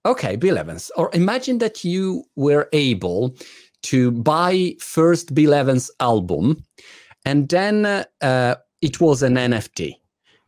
Okay, 0.03 0.35
Bill 0.35 0.57
Evans. 0.57 0.89
Or 0.95 1.11
imagine 1.13 1.59
that 1.59 1.83
you 1.83 2.23
were 2.35 2.69
able 2.73 3.35
to 3.83 4.09
buy 4.11 4.75
first 4.79 5.35
Bill 5.35 5.53
Evans 5.53 5.91
album 5.99 6.65
and 7.27 7.49
then 7.49 7.85
uh, 8.21 8.55
it 8.81 9.01
was 9.01 9.21
an 9.21 9.35
NFT. 9.35 9.95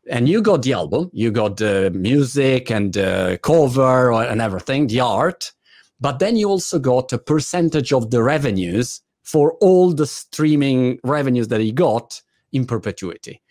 And 0.10 0.30
you 0.30 0.42
got 0.42 0.64
the 0.64 0.74
album, 0.74 1.10
you 1.12 1.30
got 1.30 1.58
the 1.58 1.92
music 1.94 2.72
and 2.72 2.94
the 2.94 3.38
cover 3.44 4.14
and 4.14 4.42
everything, 4.42 4.88
the 4.88 5.02
art, 5.02 5.52
but 6.00 6.20
then 6.20 6.38
you 6.38 6.48
also 6.48 6.80
got 6.80 7.12
a 7.12 7.18
percentage 7.18 7.92
of 7.92 8.12
the 8.12 8.24
revenues 8.24 9.02
for 9.24 9.54
all 9.56 9.92
the 9.92 10.08
streaming 10.08 11.00
revenues 11.04 11.50
that 11.50 11.60
he 11.60 11.74
got 11.74 12.22
in 12.54 12.66
perpetuity. 12.66 13.42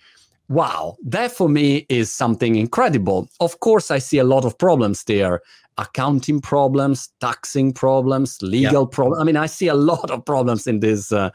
Wow, 0.49 0.97
that 1.05 1.31
for 1.31 1.51
me 1.51 1.85
is 1.91 2.11
something 2.11 2.57
incredible. 2.57 3.29
Of 3.41 3.61
course, 3.61 3.91
I 3.91 3.99
see 3.99 4.17
a 4.17 4.25
lot 4.25 4.47
of 4.47 4.57
problems 4.57 5.05
there 5.05 5.43
accounting 5.77 6.41
problems, 6.41 7.11
taxing 7.21 7.73
problems, 7.73 8.41
legal 8.43 8.83
yeah. 8.83 8.95
problems. 8.95 9.21
I 9.21 9.25
mean, 9.25 9.37
I 9.37 9.47
see 9.47 9.69
a 9.69 9.75
lot 9.75 10.11
of 10.11 10.25
problems 10.25 10.67
in 10.67 10.81
this. 10.81 11.13
Uh, 11.13 11.31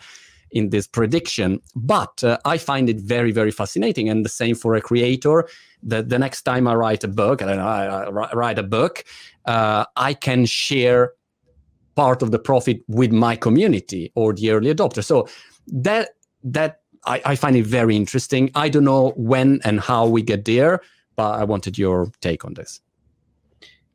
in 0.54 0.70
this 0.70 0.88
prediction. 0.88 1.62
But 1.76 2.24
uh, 2.24 2.38
I 2.46 2.58
find 2.58 2.90
it 2.90 3.00
very, 3.02 3.32
very 3.32 3.52
fascinating. 3.52 4.10
And 4.10 4.24
the 4.24 4.30
same 4.30 4.56
for 4.56 4.76
a 4.76 4.82
creator. 4.82 5.48
The, 5.82 6.02
the 6.02 6.18
next 6.18 6.44
time 6.44 6.68
I 6.68 6.76
write 6.76 7.04
a 7.04 7.10
book, 7.10 7.42
I, 7.42 7.56
know, 7.56 7.68
I, 7.68 8.06
I 8.06 8.34
write 8.34 8.58
a 8.58 8.64
book, 8.64 9.04
uh, 9.46 9.86
I 9.98 10.14
can 10.14 10.46
share 10.46 11.12
part 11.96 12.22
of 12.22 12.32
the 12.32 12.40
profit 12.40 12.82
with 12.88 13.12
my 13.12 13.36
community 13.36 14.12
or 14.16 14.34
the 14.34 14.52
early 14.52 14.74
adopter. 14.74 15.04
So 15.04 15.28
that 15.68 16.10
that 16.44 16.82
I, 17.06 17.22
I 17.26 17.36
find 17.36 17.56
it 17.56 17.66
very 17.66 17.96
interesting. 17.96 18.50
I 18.56 18.70
don't 18.70 18.84
know 18.84 19.14
when 19.16 19.60
and 19.64 19.80
how 19.80 20.08
we 20.08 20.22
get 20.22 20.46
there, 20.46 20.82
but 21.16 21.40
I 21.40 21.44
wanted 21.44 21.78
your 21.78 22.12
take 22.22 22.46
on 22.46 22.54
this. 22.54 22.82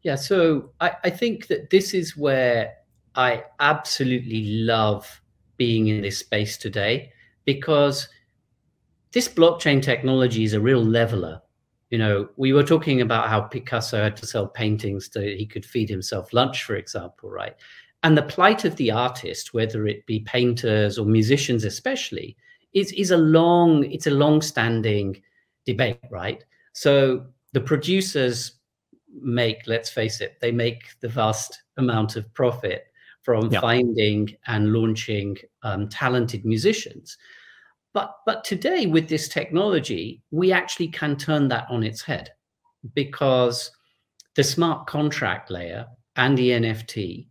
Yeah, 0.02 0.14
so 0.14 0.70
I, 0.80 0.92
I 1.04 1.10
think 1.10 1.48
that 1.48 1.70
this 1.70 1.92
is 1.92 2.16
where 2.16 2.74
I 3.14 3.44
absolutely 3.58 4.44
love 4.62 5.20
being 5.58 5.88
in 5.88 6.00
this 6.00 6.18
space 6.18 6.56
today 6.56 7.12
because 7.44 8.08
this 9.12 9.28
blockchain 9.28 9.82
technology 9.82 10.44
is 10.44 10.54
a 10.54 10.60
real 10.60 10.82
leveler. 10.82 11.40
You 11.90 11.98
know, 11.98 12.28
we 12.36 12.52
were 12.52 12.62
talking 12.62 13.00
about 13.00 13.28
how 13.28 13.40
Picasso 13.42 14.02
had 14.02 14.16
to 14.18 14.26
sell 14.26 14.46
paintings 14.46 15.10
so 15.12 15.20
he 15.20 15.46
could 15.46 15.64
feed 15.64 15.88
himself 15.88 16.32
lunch, 16.32 16.64
for 16.64 16.76
example, 16.76 17.30
right? 17.30 17.54
And 18.02 18.16
the 18.16 18.22
plight 18.22 18.64
of 18.64 18.76
the 18.76 18.90
artist, 18.90 19.54
whether 19.54 19.86
it 19.86 20.06
be 20.06 20.20
painters 20.20 20.98
or 20.98 21.06
musicians, 21.06 21.64
especially, 21.64 22.36
is 22.74 22.92
is 22.92 23.10
a 23.10 23.16
long 23.16 23.84
it's 23.84 24.06
a 24.06 24.10
long-standing 24.10 25.20
debate, 25.64 25.98
right? 26.10 26.44
So 26.74 27.26
the 27.52 27.60
producers 27.60 28.52
make, 29.20 29.66
let's 29.66 29.90
face 29.90 30.20
it, 30.20 30.36
they 30.40 30.52
make 30.52 30.82
the 31.00 31.08
vast 31.08 31.62
amount 31.76 32.16
of 32.16 32.32
profit 32.34 32.84
from 33.28 33.52
yeah. 33.52 33.60
finding 33.60 34.26
and 34.46 34.72
launching 34.72 35.36
um, 35.62 35.86
talented 35.90 36.46
musicians. 36.46 37.18
But 37.92 38.10
but 38.24 38.42
today 38.42 38.86
with 38.86 39.06
this 39.06 39.28
technology, 39.28 40.22
we 40.30 40.50
actually 40.50 40.88
can 40.88 41.14
turn 41.14 41.48
that 41.48 41.66
on 41.68 41.82
its 41.82 42.00
head 42.00 42.30
because 42.94 43.70
the 44.34 44.42
smart 44.42 44.86
contract 44.86 45.50
layer 45.50 45.84
and 46.16 46.38
the 46.38 46.48
NFT 46.52 47.26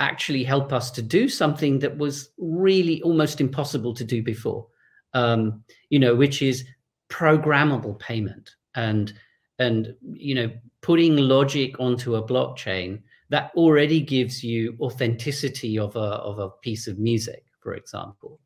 actually 0.00 0.42
help 0.42 0.72
us 0.72 0.90
to 0.90 1.00
do 1.00 1.28
something 1.28 1.78
that 1.78 1.96
was 1.96 2.30
really 2.38 3.00
almost 3.02 3.40
impossible 3.40 3.94
to 3.94 4.02
do 4.02 4.24
before. 4.24 4.66
Um, 5.14 5.62
you 5.90 6.00
know, 6.00 6.16
which 6.16 6.42
is 6.42 6.64
programmable 7.08 7.96
payment 8.00 8.50
and 8.74 9.12
and 9.60 9.94
you 10.02 10.34
know 10.34 10.50
putting 10.80 11.16
logic 11.16 11.78
onto 11.78 12.16
a 12.16 12.26
blockchain 12.26 13.00
that 13.28 13.50
already 13.54 14.00
gives 14.00 14.42
you 14.44 14.76
authenticity 14.80 15.78
of 15.78 15.96
a, 15.96 15.98
of 15.98 16.38
a 16.38 16.50
piece 16.50 16.86
of 16.86 16.98
music, 16.98 17.44
for 17.60 17.74
example. 17.74 18.40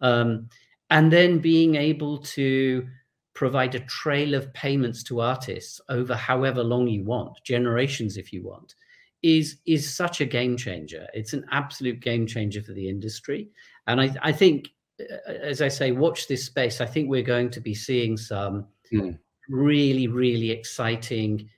Um, 0.00 0.48
and 0.90 1.12
then 1.12 1.38
being 1.38 1.76
able 1.76 2.18
to 2.18 2.86
provide 3.34 3.74
a 3.74 3.80
trail 3.80 4.34
of 4.34 4.52
payments 4.54 5.02
to 5.02 5.20
artists 5.20 5.80
over 5.88 6.14
however 6.14 6.62
long 6.62 6.86
you 6.86 7.04
want, 7.04 7.36
generations 7.44 8.16
if 8.16 8.32
you 8.32 8.44
want, 8.44 8.74
is 9.22 9.56
is 9.66 9.92
such 9.92 10.20
a 10.20 10.26
game 10.26 10.56
changer. 10.56 11.06
It's 11.14 11.32
an 11.32 11.44
absolute 11.50 12.00
game 12.00 12.26
changer 12.26 12.62
for 12.62 12.72
the 12.72 12.88
industry. 12.88 13.48
And 13.86 14.00
I, 14.00 14.14
I 14.22 14.32
think, 14.32 14.68
uh, 15.00 15.32
as 15.32 15.62
I 15.62 15.68
say, 15.68 15.92
watch 15.92 16.28
this 16.28 16.44
space. 16.44 16.80
I 16.80 16.86
think 16.86 17.08
we're 17.08 17.22
going 17.22 17.50
to 17.50 17.60
be 17.60 17.74
seeing 17.74 18.16
some 18.16 18.66
mm. 18.92 19.18
really, 19.48 20.08
really 20.08 20.50
exciting 20.50 21.48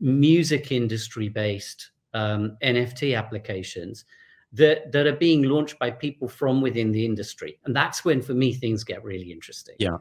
music 0.00 0.70
industry 0.70 1.28
based 1.28 1.90
um, 2.14 2.56
NFT 2.62 3.16
applications 3.16 4.04
that 4.52 4.92
that 4.92 5.06
are 5.06 5.16
being 5.16 5.42
launched 5.42 5.78
by 5.78 5.90
people 5.90 6.28
from 6.28 6.60
within 6.60 6.92
the 6.92 7.04
industry, 7.04 7.58
and 7.64 7.74
that's 7.74 8.04
when, 8.04 8.22
for 8.22 8.34
me, 8.34 8.54
things 8.54 8.84
get 8.84 9.02
really 9.04 9.30
interesting. 9.32 9.74
Yeah, 9.78 9.98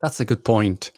that's 0.00 0.20
a 0.20 0.24
good 0.24 0.44
point. 0.44 0.92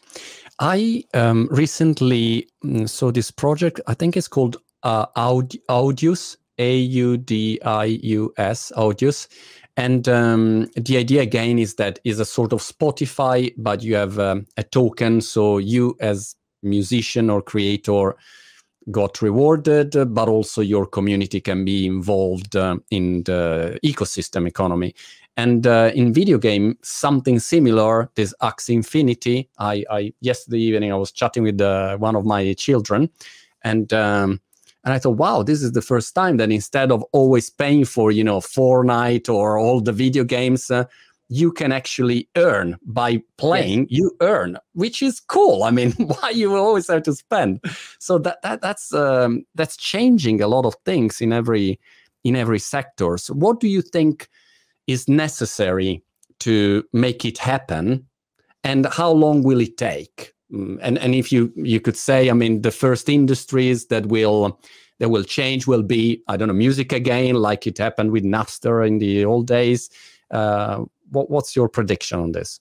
I 0.59 1.03
um, 1.13 1.47
recently 1.51 2.47
mm, 2.63 2.87
saw 2.87 3.11
this 3.11 3.31
project. 3.31 3.81
I 3.87 3.93
think 3.93 4.15
it's 4.15 4.27
called 4.27 4.57
uh, 4.83 5.05
Aud- 5.15 5.57
Audius, 5.69 6.37
A 6.57 6.77
U 6.77 7.17
D 7.17 7.59
I 7.63 7.85
U 7.85 8.33
S, 8.37 8.71
Audius. 8.75 9.27
And 9.77 10.09
um, 10.09 10.69
the 10.75 10.97
idea 10.97 11.21
again 11.21 11.57
is 11.57 11.75
that 11.75 11.99
is 12.03 12.19
a 12.19 12.25
sort 12.25 12.51
of 12.51 12.59
Spotify, 12.59 13.53
but 13.57 13.81
you 13.81 13.95
have 13.95 14.19
um, 14.19 14.45
a 14.57 14.63
token. 14.63 15.21
So 15.21 15.57
you, 15.57 15.95
as 16.01 16.35
musician 16.61 17.29
or 17.29 17.41
creator, 17.41 18.17
got 18.91 19.21
rewarded, 19.21 19.91
but 20.13 20.27
also 20.27 20.61
your 20.61 20.85
community 20.85 21.41
can 21.41 21.65
be 21.65 21.85
involved 21.85 22.55
uh, 22.55 22.77
in 22.91 23.23
the 23.23 23.79
ecosystem 23.83 24.47
economy. 24.47 24.93
And 25.37 25.65
uh, 25.65 25.91
in 25.95 26.13
video 26.13 26.37
game, 26.37 26.77
something 26.81 27.39
similar. 27.39 28.09
This 28.15 28.33
Axie 28.41 28.73
Infinity. 28.73 29.49
I, 29.57 29.85
I 29.89 30.13
yesterday 30.19 30.59
evening 30.59 30.91
I 30.91 30.97
was 30.97 31.11
chatting 31.11 31.43
with 31.43 31.61
uh, 31.61 31.97
one 31.97 32.15
of 32.17 32.25
my 32.25 32.53
children, 32.53 33.09
and 33.63 33.93
um, 33.93 34.41
and 34.83 34.93
I 34.93 34.99
thought, 34.99 35.17
wow, 35.17 35.43
this 35.43 35.61
is 35.61 35.71
the 35.71 35.81
first 35.81 36.13
time 36.13 36.37
that 36.37 36.51
instead 36.51 36.91
of 36.91 37.03
always 37.13 37.49
paying 37.49 37.85
for 37.85 38.11
you 38.11 38.23
know 38.23 38.39
Fortnite 38.39 39.29
or 39.33 39.57
all 39.57 39.79
the 39.79 39.93
video 39.93 40.25
games, 40.25 40.69
uh, 40.69 40.83
you 41.29 41.51
can 41.51 41.71
actually 41.71 42.27
earn 42.35 42.75
by 42.85 43.21
playing 43.37 43.81
yes. 43.81 43.99
you 43.99 44.11
earn 44.19 44.57
which 44.73 45.01
is 45.01 45.19
cool. 45.19 45.63
I 45.63 45.71
mean 45.71 45.91
why 45.97 46.31
you 46.31 46.55
always 46.55 46.87
have 46.87 47.03
to 47.03 47.13
spend? 47.13 47.63
So 47.99 48.17
that, 48.19 48.41
that 48.41 48.61
that's 48.61 48.93
um, 48.93 49.45
that's 49.55 49.77
changing 49.77 50.41
a 50.41 50.47
lot 50.47 50.65
of 50.65 50.75
things 50.85 51.21
in 51.21 51.31
every 51.31 51.79
in 52.23 52.35
every 52.35 52.59
sector. 52.59 53.17
So 53.17 53.33
what 53.33 53.59
do 53.59 53.67
you 53.67 53.81
think 53.81 54.27
is 54.87 55.07
necessary 55.07 56.03
to 56.39 56.83
make 56.93 57.23
it 57.23 57.37
happen? 57.37 58.07
And 58.63 58.87
how 58.87 59.11
long 59.11 59.43
will 59.43 59.61
it 59.61 59.77
take? 59.77 60.33
Mm, 60.51 60.79
and 60.81 60.97
and 60.97 61.13
if 61.13 61.31
you 61.31 61.53
you 61.55 61.79
could 61.79 61.95
say 61.95 62.27
i 62.29 62.33
mean 62.33 62.63
the 62.63 62.71
first 62.71 63.07
industries 63.07 63.85
that 63.87 64.07
will 64.07 64.59
that 64.97 65.09
will 65.09 65.23
change 65.23 65.67
will 65.67 65.83
be 65.83 66.23
i 66.27 66.35
don't 66.35 66.47
know 66.47 66.55
music 66.55 66.91
again 66.91 67.35
like 67.35 67.67
it 67.67 67.77
happened 67.77 68.09
with 68.09 68.23
napster 68.23 68.85
in 68.85 68.97
the 68.97 69.25
old 69.25 69.45
days. 69.45 69.89
Uh, 70.31 70.85
what, 71.11 71.29
what's 71.29 71.55
your 71.55 71.69
prediction 71.69 72.19
on 72.19 72.31
this? 72.31 72.59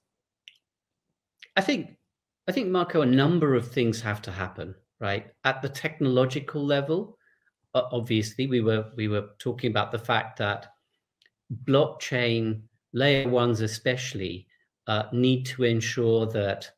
I 1.57 1.61
think 1.61 1.97
I 2.49 2.53
think 2.53 2.69
Marco, 2.69 3.03
a 3.03 3.07
number 3.07 3.55
of 3.55 3.71
things 3.71 4.01
have 4.01 4.23
to 4.23 4.33
happen, 4.33 4.75
right? 5.01 5.27
At 5.45 5.61
the 5.61 5.69
technological 5.69 6.65
level, 6.65 7.19
obviously, 7.75 8.47
we 8.47 8.61
were 8.61 8.87
we 8.97 9.09
were 9.09 9.31
talking 9.39 9.71
about 9.71 9.93
the 9.93 9.99
fact 9.99 10.39
that 10.39 10.73
blockchain 11.65 12.63
layer 12.93 13.29
ones, 13.29 13.61
especially, 13.61 14.47
uh, 14.87 15.05
need 15.13 15.45
to 15.47 15.65
ensure 15.65 16.27
that 16.27 16.71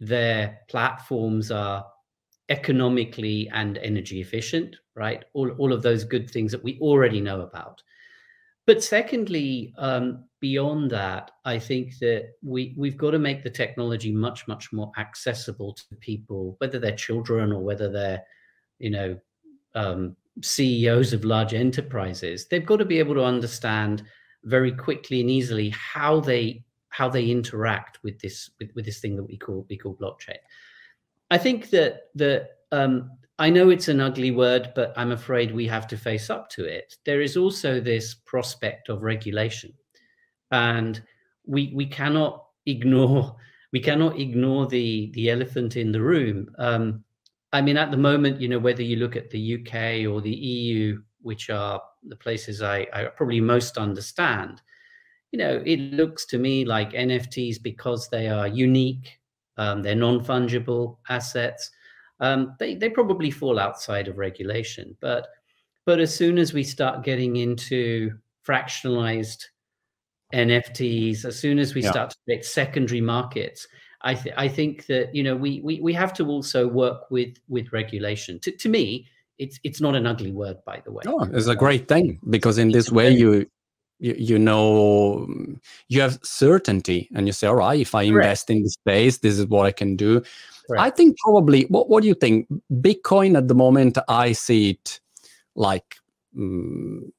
their 0.00 0.60
platforms 0.68 1.50
are 1.50 1.86
economically 2.48 3.48
and 3.52 3.78
energy 3.78 4.20
efficient, 4.20 4.76
right? 4.94 5.24
All 5.34 5.50
all 5.52 5.72
of 5.72 5.82
those 5.82 6.04
good 6.04 6.30
things 6.30 6.52
that 6.52 6.64
we 6.64 6.78
already 6.80 7.20
know 7.20 7.42
about. 7.42 7.82
But 8.66 8.82
secondly, 8.82 9.74
um, 9.76 10.24
beyond 10.40 10.90
that, 10.92 11.32
I 11.44 11.58
think 11.58 11.98
that 11.98 12.30
we 12.42 12.74
we've 12.76 12.96
got 12.96 13.10
to 13.10 13.18
make 13.18 13.42
the 13.42 13.50
technology 13.50 14.12
much 14.12 14.46
much 14.46 14.72
more 14.72 14.92
accessible 14.98 15.74
to 15.74 15.96
people, 15.96 16.56
whether 16.58 16.78
they're 16.78 16.94
children 16.94 17.52
or 17.52 17.60
whether 17.60 17.90
they're, 17.90 18.22
you 18.78 18.90
know, 18.90 19.18
um, 19.74 20.16
CEOs 20.42 21.12
of 21.12 21.24
large 21.24 21.54
enterprises. 21.54 22.46
They've 22.48 22.64
got 22.64 22.76
to 22.76 22.84
be 22.84 22.98
able 22.98 23.14
to 23.14 23.24
understand 23.24 24.04
very 24.44 24.72
quickly 24.72 25.20
and 25.20 25.30
easily 25.30 25.70
how 25.70 26.20
they 26.20 26.64
how 26.88 27.08
they 27.08 27.30
interact 27.30 27.98
with 28.02 28.20
this 28.20 28.50
with, 28.60 28.70
with 28.74 28.84
this 28.84 29.00
thing 29.00 29.16
that 29.16 29.24
we 29.24 29.36
call 29.36 29.66
we 29.68 29.76
call 29.76 29.96
blockchain. 29.96 30.38
I 31.30 31.38
think 31.38 31.70
that 31.70 32.10
the 32.14 32.48
um, 32.70 33.10
I 33.38 33.50
know 33.50 33.70
it's 33.70 33.88
an 33.88 34.00
ugly 34.00 34.30
word, 34.30 34.72
but 34.74 34.92
I'm 34.96 35.12
afraid 35.12 35.52
we 35.52 35.66
have 35.66 35.86
to 35.88 35.96
face 35.96 36.30
up 36.30 36.48
to 36.50 36.64
it. 36.64 36.96
There 37.04 37.20
is 37.20 37.36
also 37.36 37.80
this 37.80 38.14
prospect 38.14 38.88
of 38.88 39.02
regulation, 39.02 39.72
and 40.50 41.02
we 41.46 41.72
we 41.74 41.86
cannot 41.86 42.44
ignore 42.66 43.36
we 43.72 43.80
cannot 43.80 44.18
ignore 44.20 44.66
the 44.66 45.10
the 45.14 45.30
elephant 45.30 45.76
in 45.76 45.92
the 45.92 46.00
room. 46.00 46.50
Um, 46.58 47.04
I 47.52 47.62
mean, 47.62 47.76
at 47.76 47.90
the 47.90 47.96
moment, 47.96 48.40
you 48.40 48.48
know, 48.48 48.58
whether 48.58 48.82
you 48.82 48.96
look 48.96 49.16
at 49.16 49.30
the 49.30 49.54
UK 49.54 50.10
or 50.10 50.20
the 50.20 50.30
EU, 50.30 51.02
which 51.20 51.50
are 51.50 51.82
the 52.06 52.16
places 52.16 52.62
I, 52.62 52.86
I 52.92 53.04
probably 53.04 53.40
most 53.40 53.76
understand, 53.76 54.62
you 55.32 55.38
know, 55.38 55.62
it 55.64 55.78
looks 55.92 56.26
to 56.26 56.38
me 56.38 56.64
like 56.64 56.92
NFTs 56.92 57.62
because 57.62 58.08
they 58.08 58.28
are 58.28 58.48
unique, 58.48 59.18
um, 59.58 59.82
they're 59.82 59.94
non 59.94 60.24
fungible 60.24 60.98
assets 61.08 61.70
um, 62.22 62.54
they 62.58 62.76
they 62.76 62.88
probably 62.88 63.30
fall 63.30 63.58
outside 63.58 64.08
of 64.08 64.16
regulation. 64.16 64.96
But 65.00 65.26
but 65.84 66.00
as 66.00 66.14
soon 66.14 66.38
as 66.38 66.54
we 66.54 66.62
start 66.62 67.04
getting 67.04 67.36
into 67.36 68.12
fractionalized 68.46 69.44
NFTs, 70.32 71.24
as 71.24 71.38
soon 71.38 71.58
as 71.58 71.74
we 71.74 71.82
yeah. 71.82 71.90
start 71.90 72.10
to 72.10 72.16
create 72.24 72.44
secondary 72.44 73.00
markets, 73.00 73.66
I, 74.02 74.14
th- 74.14 74.34
I 74.38 74.48
think 74.48 74.86
that 74.86 75.14
you 75.14 75.24
know 75.24 75.36
we, 75.36 75.60
we 75.64 75.80
we 75.80 75.92
have 75.94 76.14
to 76.14 76.26
also 76.28 76.68
work 76.68 77.10
with 77.10 77.36
with 77.48 77.72
regulation. 77.72 78.38
To, 78.40 78.52
to 78.52 78.68
me, 78.68 79.08
it's 79.38 79.58
it's 79.64 79.80
not 79.80 79.96
an 79.96 80.06
ugly 80.06 80.30
word, 80.30 80.58
by 80.64 80.80
the 80.84 80.92
way. 80.92 81.02
No, 81.04 81.20
it's 81.32 81.48
a 81.48 81.56
great 81.56 81.88
thing 81.88 82.20
because 82.30 82.56
in 82.56 82.70
this 82.70 82.90
way 82.92 83.10
you, 83.10 83.46
you 84.02 84.14
you 84.18 84.38
know 84.38 85.26
you 85.88 86.00
have 86.00 86.18
certainty 86.22 87.08
and 87.14 87.26
you 87.26 87.32
say, 87.32 87.46
all 87.46 87.54
right, 87.54 87.80
if 87.80 87.94
I 87.94 88.02
invest 88.02 88.48
Correct. 88.48 88.50
in 88.50 88.62
the 88.64 88.70
space, 88.70 89.18
this 89.18 89.38
is 89.38 89.46
what 89.46 89.64
I 89.64 89.72
can 89.72 89.96
do. 89.96 90.20
Correct. 90.66 90.80
I 90.80 90.90
think 90.90 91.16
probably 91.18 91.62
what 91.64 91.88
what 91.88 92.02
do 92.02 92.08
you 92.08 92.14
think? 92.14 92.48
Bitcoin 92.70 93.36
at 93.36 93.48
the 93.48 93.54
moment, 93.54 93.98
I 94.08 94.32
see 94.32 94.70
it 94.70 95.00
like. 95.54 95.96
Um, 96.36 97.12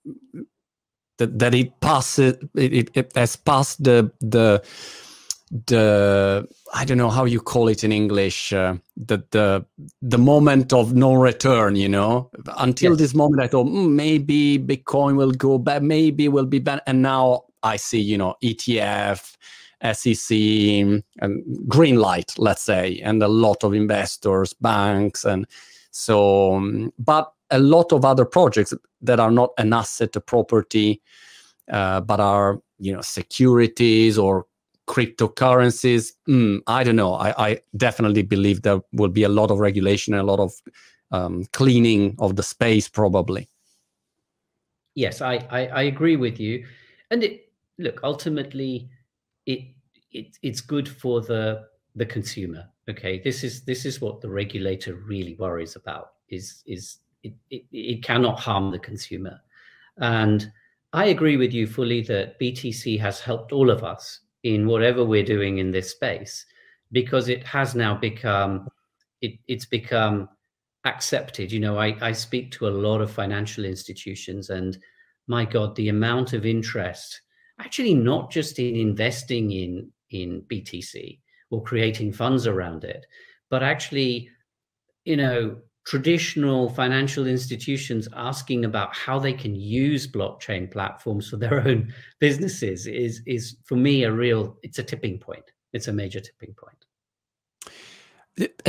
that, 1.20 1.38
that 1.38 1.54
it 1.54 1.80
passes 1.80 2.36
it, 2.56 2.90
it 2.96 3.16
has 3.16 3.36
passed 3.36 3.84
the 3.84 4.12
the 4.20 4.64
the 5.54 6.48
I 6.74 6.84
don't 6.84 6.98
know 6.98 7.12
how 7.12 7.26
you 7.26 7.40
call 7.40 7.68
it 7.68 7.84
in 7.84 7.92
English 7.92 8.52
uh, 8.54 8.76
the 8.98 9.24
the 9.30 9.64
the 10.02 10.18
moment 10.18 10.74
of 10.74 10.96
no 10.96 11.14
return. 11.14 11.76
You 11.76 11.90
know, 11.90 12.32
until 12.58 12.94
yes. 12.94 13.00
this 13.00 13.14
moment, 13.14 13.42
I 13.42 13.48
thought 13.48 13.68
mm, 13.68 13.92
maybe 13.92 14.58
Bitcoin 14.58 15.16
will 15.16 15.32
go 15.32 15.60
back, 15.60 15.84
maybe 15.84 16.28
will 16.28 16.48
be 16.48 16.58
bad, 16.58 16.82
and 16.88 17.04
now 17.04 17.44
I 17.62 17.76
see 17.76 18.02
you 18.02 18.18
know 18.18 18.36
ETF, 18.44 19.36
SEC, 19.94 21.04
and 21.20 21.44
green 21.68 21.98
light, 21.98 22.34
let's 22.40 22.64
say, 22.64 23.00
and 23.04 23.22
a 23.22 23.28
lot 23.28 23.64
of 23.64 23.76
investors, 23.76 24.54
banks, 24.54 25.24
and 25.24 25.46
so. 25.92 26.56
Um, 26.56 26.92
but 26.98 27.32
a 27.52 27.60
lot 27.60 27.92
of 27.92 28.04
other 28.04 28.26
projects 28.26 28.74
that 29.02 29.20
are 29.20 29.30
not 29.30 29.52
an 29.60 29.72
asset, 29.74 30.16
a 30.16 30.22
property, 30.22 31.00
uh, 31.72 32.02
but 32.02 32.20
are 32.20 32.60
you 32.80 32.92
know 32.92 33.02
securities 33.02 34.18
or 34.18 34.48
cryptocurrencies 34.88 36.12
mm, 36.28 36.60
i 36.68 36.84
don't 36.84 36.96
know. 36.96 37.14
I, 37.14 37.50
I, 37.50 37.60
definitely 37.78 38.22
believe 38.22 38.62
there 38.62 38.82
will 38.92 39.10
be 39.10 39.24
a 39.24 39.30
lot 39.30 39.50
of 39.50 39.60
regulation 39.60 40.14
and 40.14 40.22
a 40.22 40.26
lot 40.26 40.40
of 40.40 40.54
um, 41.12 41.46
cleaning 41.54 42.16
of 42.20 42.36
the 42.36 42.44
space 42.44 42.90
probably. 42.90 43.48
Yes 44.96 45.22
I, 45.22 45.36
I, 45.50 45.68
I 45.68 45.82
agree 45.84 46.18
with 46.18 46.40
you. 46.40 46.66
And 47.12 47.24
it 47.24 47.52
look 47.78 48.02
ultimately 48.04 48.90
it, 49.46 49.60
it 50.12 50.38
it's 50.42 50.62
good 50.62 50.90
for 50.90 51.22
the 51.22 51.66
the 51.96 52.06
consumer 52.06 52.66
okay? 52.90 53.22
This 53.24 53.44
is 53.44 53.64
this 53.64 53.86
is 53.86 54.02
what 54.02 54.20
the 54.20 54.30
regulator 54.30 54.96
really 54.96 55.36
worries 55.36 55.76
about 55.76 56.14
is 56.30 56.64
is 56.66 56.98
it, 57.24 57.34
it, 57.50 57.64
it 57.72 58.04
cannot 58.04 58.40
harm 58.40 58.72
the 58.72 58.80
consumer. 58.80 59.40
And 59.98 60.52
i 60.94 61.06
agree 61.06 61.38
with 61.38 61.52
you 61.52 61.68
fully 61.68 62.02
that 62.02 62.40
btc 62.40 63.00
has 63.00 63.20
helped 63.20 63.52
all 63.52 63.70
of 63.70 63.84
us 63.84 64.20
in 64.44 64.68
whatever 64.68 65.04
we're 65.04 65.24
doing 65.24 65.58
in 65.58 65.72
this 65.72 65.92
space 65.92 66.46
because 66.92 67.30
it 67.30 67.44
has 67.44 67.76
now 67.76 67.96
become 67.96 68.68
it, 69.22 69.40
it's 69.48 69.66
become 69.66 70.30
accepted. 70.86 71.52
You 71.52 71.60
know 71.60 71.78
I, 71.78 71.96
I 72.02 72.12
speak 72.12 72.52
to 72.54 72.68
a 72.68 72.78
lot 72.86 73.02
of 73.02 73.12
financial 73.12 73.66
institutions 73.66 74.50
and 74.50 74.78
my 75.28 75.46
god 75.46 75.76
the 75.76 75.90
amount 75.90 76.34
of 76.34 76.46
interest 76.46 77.22
actually 77.60 77.94
not 77.94 78.32
just 78.32 78.60
in 78.60 78.76
investing 78.76 79.52
in 79.52 79.92
in 80.12 80.42
btc 80.52 81.20
or 81.50 81.64
creating 81.64 82.12
funds 82.12 82.46
around 82.46 82.84
it 82.84 83.06
but 83.50 83.64
actually 83.64 84.30
you 85.06 85.16
know 85.16 85.56
traditional 85.86 86.70
financial 86.70 87.28
institutions 87.28 88.08
asking 88.16 88.64
about 88.66 88.96
how 88.96 89.20
they 89.20 89.34
can 89.34 89.54
use 89.56 90.08
blockchain 90.08 90.72
platforms 90.72 91.30
for 91.30 91.38
their 91.38 91.60
own 91.68 91.94
businesses 92.20 92.88
is 92.88 93.22
is 93.26 93.58
for 93.64 93.76
me 93.76 94.04
a 94.04 94.12
real 94.12 94.58
it's 94.64 94.80
a 94.80 94.84
tipping 94.84 95.20
point 95.20 95.52
it's 95.74 95.88
a 95.88 95.94
major 95.94 96.20
tipping 96.20 96.54
point 96.54 96.78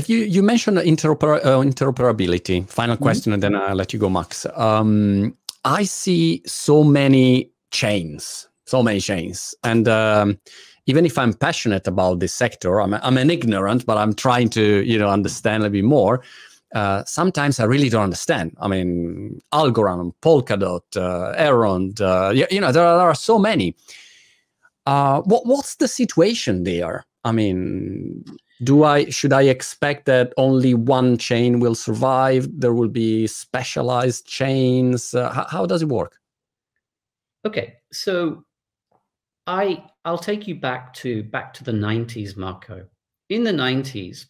you 0.06 0.18
you 0.18 0.42
mentioned 0.42 0.78
interoper- 0.78 1.44
uh, 1.44 1.60
interoperability 1.60 2.68
final 2.68 2.96
mm-hmm. 2.96 3.04
question 3.04 3.30
mm-hmm. 3.30 3.44
and 3.44 3.54
then 3.54 3.54
i'll 3.54 3.76
let 3.76 3.92
you 3.92 3.98
go 3.98 4.10
max 4.10 4.46
um, 4.54 5.36
i 5.64 5.84
see 5.84 6.42
so 6.46 6.82
many 6.82 7.50
chains 7.70 8.48
so 8.66 8.82
many 8.82 9.00
chains 9.00 9.54
and 9.62 9.86
um, 9.88 10.38
even 10.86 11.06
if 11.06 11.16
i'm 11.16 11.32
passionate 11.32 11.86
about 11.86 12.18
this 12.18 12.34
sector 12.34 12.80
I'm, 12.80 12.94
I'm 12.94 13.16
an 13.18 13.30
ignorant 13.30 13.86
but 13.86 13.96
i'm 13.96 14.14
trying 14.14 14.48
to 14.50 14.82
you 14.84 14.98
know 14.98 15.08
understand 15.08 15.64
a 15.64 15.70
bit 15.70 15.84
more 15.84 16.22
uh, 16.74 17.04
sometimes 17.04 17.60
I 17.60 17.64
really 17.64 17.88
don't 17.88 18.02
understand. 18.02 18.56
I 18.60 18.68
mean, 18.68 19.40
Algorand, 19.52 20.12
Polkadot, 20.20 20.82
uh, 20.96 21.32
Elrond, 21.38 22.00
uh, 22.00 22.30
you, 22.30 22.46
you, 22.50 22.60
know, 22.60 22.72
there 22.72 22.84
are, 22.84 22.98
there 22.98 23.06
are 23.06 23.14
so 23.14 23.38
many. 23.38 23.76
Uh, 24.84 25.22
what, 25.22 25.46
what's 25.46 25.76
the 25.76 25.88
situation 25.88 26.64
there? 26.64 27.06
I 27.22 27.32
mean, 27.32 28.24
do 28.62 28.84
I 28.84 29.08
should 29.08 29.32
I 29.32 29.42
expect 29.42 30.06
that 30.06 30.32
only 30.36 30.74
one 30.74 31.16
chain 31.16 31.60
will 31.60 31.74
survive? 31.74 32.48
There 32.50 32.74
will 32.74 32.88
be 32.88 33.26
specialized 33.26 34.26
chains. 34.26 35.14
Uh, 35.14 35.32
how, 35.32 35.46
how 35.48 35.66
does 35.66 35.82
it 35.82 35.88
work? 35.88 36.18
Okay, 37.46 37.76
so 37.92 38.44
I 39.46 39.84
I'll 40.04 40.18
take 40.18 40.46
you 40.46 40.56
back 40.56 40.92
to 40.94 41.22
back 41.22 41.54
to 41.54 41.64
the 41.64 41.72
90s, 41.72 42.36
Marco. 42.36 42.86
In 43.30 43.44
the 43.44 43.52
90s, 43.52 44.26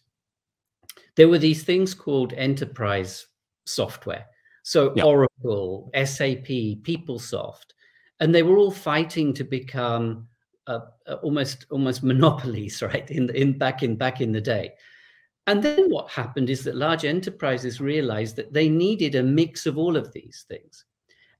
there 1.15 1.29
were 1.29 1.37
these 1.37 1.63
things 1.63 1.93
called 1.93 2.33
enterprise 2.33 3.27
software. 3.65 4.25
So 4.63 4.93
yeah. 4.95 5.03
Oracle, 5.03 5.91
SAP, 5.93 6.47
PeopleSoft, 6.83 7.73
and 8.19 8.33
they 8.33 8.43
were 8.43 8.57
all 8.57 8.71
fighting 8.71 9.33
to 9.33 9.43
become 9.43 10.27
uh, 10.67 10.79
almost 11.21 11.65
almost 11.69 12.03
monopolies, 12.03 12.81
right? 12.81 13.09
In 13.11 13.29
in 13.29 13.57
back 13.57 13.83
in 13.83 13.95
back 13.95 14.21
in 14.21 14.31
the 14.31 14.41
day. 14.41 14.73
And 15.47 15.61
then 15.61 15.89
what 15.91 16.09
happened 16.09 16.49
is 16.49 16.63
that 16.63 16.75
large 16.75 17.05
enterprises 17.05 17.79
realized 17.79 18.35
that 18.37 18.51
they 18.51 18.67
needed 18.67 19.13
a 19.13 19.21
mix 19.21 19.67
of 19.67 19.77
all 19.77 19.95
of 19.95 20.11
these 20.11 20.45
things. 20.47 20.85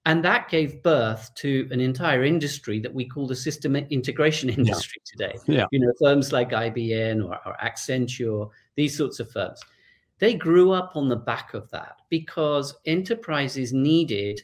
And 0.05 0.23
that 0.23 0.49
gave 0.49 0.83
birth 0.83 1.33
to 1.37 1.67
an 1.71 1.81
entire 1.81 2.23
industry 2.23 2.79
that 2.81 2.93
we 2.93 3.07
call 3.07 3.25
the 3.25 3.35
system 3.35 3.75
integration 3.75 4.49
industry 4.59 5.01
yeah. 5.03 5.11
today. 5.11 5.39
Yeah. 5.47 5.65
You 5.71 5.79
know, 5.79 5.93
firms 5.99 6.31
like 6.31 6.51
IBM 6.51 7.25
or, 7.25 7.39
or 7.47 7.57
Accenture, 7.63 8.51
these 8.75 8.97
sorts 8.97 9.19
of 9.19 9.31
firms. 9.31 9.59
They 10.19 10.33
grew 10.33 10.71
up 10.71 10.95
on 10.95 11.09
the 11.09 11.15
back 11.15 11.53
of 11.53 11.69
that 11.71 11.97
because 12.09 12.75
enterprises 12.85 13.73
needed 13.73 14.41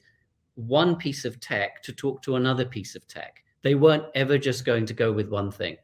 one 0.55 0.95
piece 0.95 1.23
of 1.23 1.39
tech 1.39 1.81
to 1.83 1.93
talk 1.93 2.21
to 2.23 2.35
another 2.35 2.65
piece 2.65 2.95
of 2.95 3.07
tech. 3.07 3.43
They 3.63 3.75
weren't 3.75 4.05
ever 4.15 4.37
just 4.37 4.65
going 4.65 4.85
to 4.87 4.93
go 4.93 5.11
with 5.11 5.29
one 5.29 5.51
thing. 5.51 5.77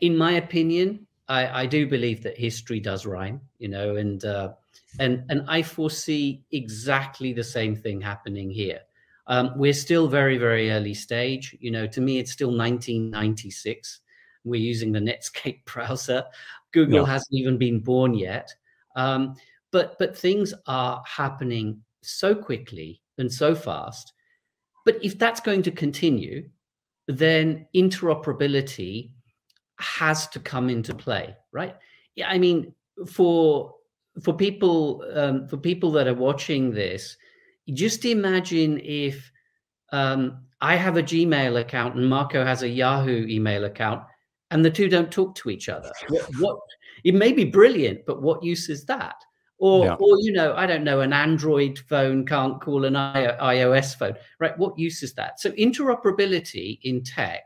In 0.00 0.16
my 0.16 0.32
opinion, 0.32 1.06
I, 1.28 1.62
I 1.62 1.66
do 1.66 1.86
believe 1.86 2.22
that 2.22 2.38
history 2.38 2.80
does 2.80 3.04
rhyme, 3.04 3.40
you 3.58 3.68
know, 3.68 3.96
and 3.96 4.24
uh, 4.24 4.52
and 4.98 5.24
and 5.28 5.44
I 5.46 5.62
foresee 5.62 6.42
exactly 6.52 7.32
the 7.32 7.44
same 7.44 7.76
thing 7.76 8.00
happening 8.00 8.50
here. 8.50 8.80
Um, 9.26 9.52
we're 9.56 9.74
still 9.74 10.08
very 10.08 10.38
very 10.38 10.70
early 10.70 10.94
stage. 10.94 11.54
You 11.60 11.70
know, 11.70 11.86
to 11.86 12.00
me, 12.00 12.18
it's 12.18 12.32
still 12.32 12.56
1996. 12.56 14.00
We're 14.48 14.60
using 14.60 14.92
the 14.92 15.00
Netscape 15.00 15.64
browser. 15.66 16.24
Google 16.72 17.00
yeah. 17.00 17.06
hasn't 17.06 17.32
even 17.34 17.58
been 17.58 17.80
born 17.80 18.14
yet. 18.14 18.52
Um, 18.96 19.34
but 19.70 19.98
but 19.98 20.16
things 20.16 20.54
are 20.66 21.02
happening 21.06 21.82
so 22.02 22.34
quickly 22.34 23.02
and 23.18 23.32
so 23.32 23.54
fast. 23.54 24.12
But 24.84 24.96
if 25.04 25.18
that's 25.18 25.40
going 25.40 25.62
to 25.62 25.70
continue, 25.70 26.48
then 27.06 27.66
interoperability 27.74 29.10
has 29.78 30.26
to 30.28 30.40
come 30.40 30.68
into 30.68 30.94
play, 30.94 31.36
right? 31.52 31.76
Yeah, 32.14 32.28
I 32.28 32.38
mean, 32.38 32.74
for 33.06 33.74
for 34.22 34.34
people 34.34 35.04
um, 35.14 35.46
for 35.48 35.56
people 35.56 35.90
that 35.92 36.06
are 36.06 36.14
watching 36.14 36.72
this, 36.72 37.16
just 37.72 38.04
imagine 38.04 38.80
if 38.82 39.30
um, 39.92 40.44
I 40.60 40.76
have 40.76 40.96
a 40.96 41.02
Gmail 41.02 41.60
account 41.60 41.96
and 41.96 42.08
Marco 42.08 42.44
has 42.44 42.62
a 42.62 42.68
Yahoo 42.68 43.26
email 43.28 43.64
account, 43.64 44.02
and 44.50 44.64
the 44.64 44.70
two 44.70 44.88
don't 44.88 45.10
talk 45.10 45.34
to 45.36 45.50
each 45.50 45.68
other. 45.68 45.92
What, 46.08 46.28
what 46.38 46.58
it 47.04 47.14
may 47.14 47.32
be 47.32 47.44
brilliant, 47.44 48.06
but 48.06 48.22
what 48.22 48.42
use 48.42 48.68
is 48.68 48.84
that? 48.86 49.16
Or, 49.58 49.86
yeah. 49.86 49.94
or 49.94 50.18
you 50.20 50.32
know, 50.32 50.54
I 50.54 50.66
don't 50.66 50.84
know, 50.84 51.00
an 51.00 51.12
Android 51.12 51.80
phone 51.88 52.24
can't 52.24 52.60
call 52.60 52.84
an 52.84 52.94
iOS 52.94 53.96
phone, 53.96 54.14
right? 54.38 54.56
What 54.56 54.78
use 54.78 55.02
is 55.02 55.14
that? 55.14 55.40
So 55.40 55.50
interoperability 55.52 56.78
in 56.82 57.02
tech 57.02 57.42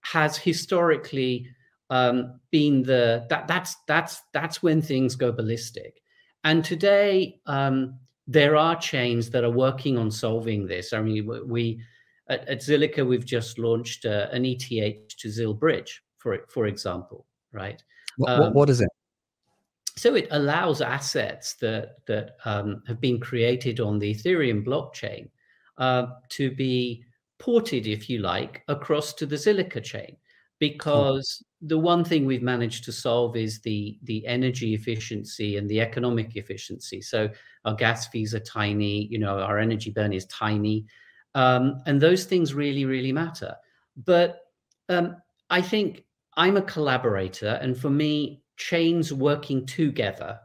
has 0.00 0.36
historically 0.36 1.46
um, 1.90 2.40
been 2.50 2.82
the 2.82 3.26
that 3.30 3.46
that's 3.46 3.76
that's 3.86 4.22
that's 4.32 4.62
when 4.62 4.82
things 4.82 5.14
go 5.14 5.30
ballistic. 5.30 6.00
And 6.42 6.64
today, 6.64 7.40
um, 7.46 7.98
there 8.26 8.56
are 8.56 8.76
chains 8.76 9.30
that 9.30 9.44
are 9.44 9.50
working 9.50 9.96
on 9.96 10.10
solving 10.10 10.66
this. 10.66 10.92
I 10.92 11.00
mean, 11.00 11.48
we 11.48 11.80
at, 12.28 12.48
at 12.48 12.60
Zilliqa, 12.60 13.06
we've 13.06 13.24
just 13.24 13.58
launched 13.58 14.06
uh, 14.06 14.28
an 14.32 14.44
ETH 14.44 15.16
to 15.18 15.30
ZIL 15.30 15.54
bridge, 15.54 16.02
for 16.24 16.38
for 16.48 16.66
example, 16.66 17.26
right? 17.52 17.84
What, 18.16 18.30
um, 18.30 18.54
what 18.54 18.70
is 18.70 18.80
it? 18.80 18.88
So 19.96 20.14
it 20.14 20.26
allows 20.30 20.80
assets 20.80 21.54
that 21.56 22.04
that 22.06 22.36
um, 22.46 22.82
have 22.88 23.00
been 23.00 23.20
created 23.20 23.78
on 23.78 23.98
the 23.98 24.14
Ethereum 24.14 24.64
blockchain 24.64 25.28
uh, 25.76 26.06
to 26.30 26.50
be 26.50 27.04
ported, 27.38 27.86
if 27.86 28.08
you 28.08 28.20
like, 28.20 28.62
across 28.68 29.12
to 29.14 29.26
the 29.26 29.36
Zilliqa 29.36 29.84
chain 29.84 30.16
because 30.60 31.44
the 31.60 31.78
one 31.78 32.04
thing 32.04 32.24
we've 32.24 32.42
managed 32.42 32.84
to 32.84 32.92
solve 32.92 33.36
is 33.36 33.60
the 33.60 33.98
the 34.04 34.26
energy 34.26 34.72
efficiency 34.72 35.58
and 35.58 35.68
the 35.68 35.80
economic 35.80 36.36
efficiency. 36.36 37.02
So 37.02 37.28
our 37.66 37.74
gas 37.74 38.08
fees 38.08 38.34
are 38.34 38.40
tiny, 38.40 39.06
you 39.08 39.18
know, 39.18 39.40
our 39.40 39.58
energy 39.58 39.90
burn 39.90 40.14
is 40.14 40.24
tiny, 40.26 40.86
um, 41.34 41.82
and 41.84 42.00
those 42.00 42.24
things 42.24 42.54
really 42.54 42.86
really 42.86 43.12
matter. 43.12 43.54
But 43.96 44.40
um, 44.88 45.16
I 45.50 45.60
think 45.62 46.03
I'm 46.36 46.56
a 46.56 46.62
collaborator, 46.62 47.58
and 47.62 47.76
for 47.76 47.90
me, 47.90 48.42
chains 48.56 49.12
working 49.12 49.66
together 49.66 50.38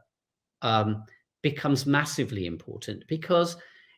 um, 0.61 1.03
becomes 1.41 1.85
massively 1.85 2.45
important 2.45 3.03
because 3.07 3.55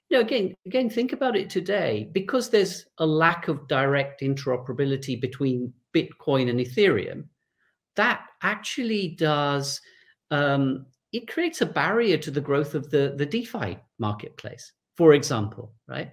you 0.09 0.17
know 0.17 0.21
again 0.21 0.53
again 0.65 0.89
think 0.89 1.13
about 1.13 1.35
it 1.35 1.49
today. 1.49 2.09
Because 2.13 2.49
there's 2.49 2.85
a 2.97 3.05
lack 3.05 3.47
of 3.47 3.67
direct 3.67 4.21
interoperability 4.21 5.19
between 5.19 5.73
bitcoin 5.93 6.49
and 6.49 6.59
ethereum 6.59 7.25
that 7.95 8.25
actually 8.41 9.09
does 9.09 9.81
um, 10.31 10.85
it 11.11 11.27
creates 11.27 11.61
a 11.61 11.65
barrier 11.65 12.17
to 12.17 12.31
the 12.31 12.41
growth 12.41 12.73
of 12.75 12.89
the 12.89 13.13
the 13.17 13.25
defi 13.25 13.77
marketplace 13.99 14.71
for 14.95 15.13
example 15.13 15.73
right? 15.87 16.11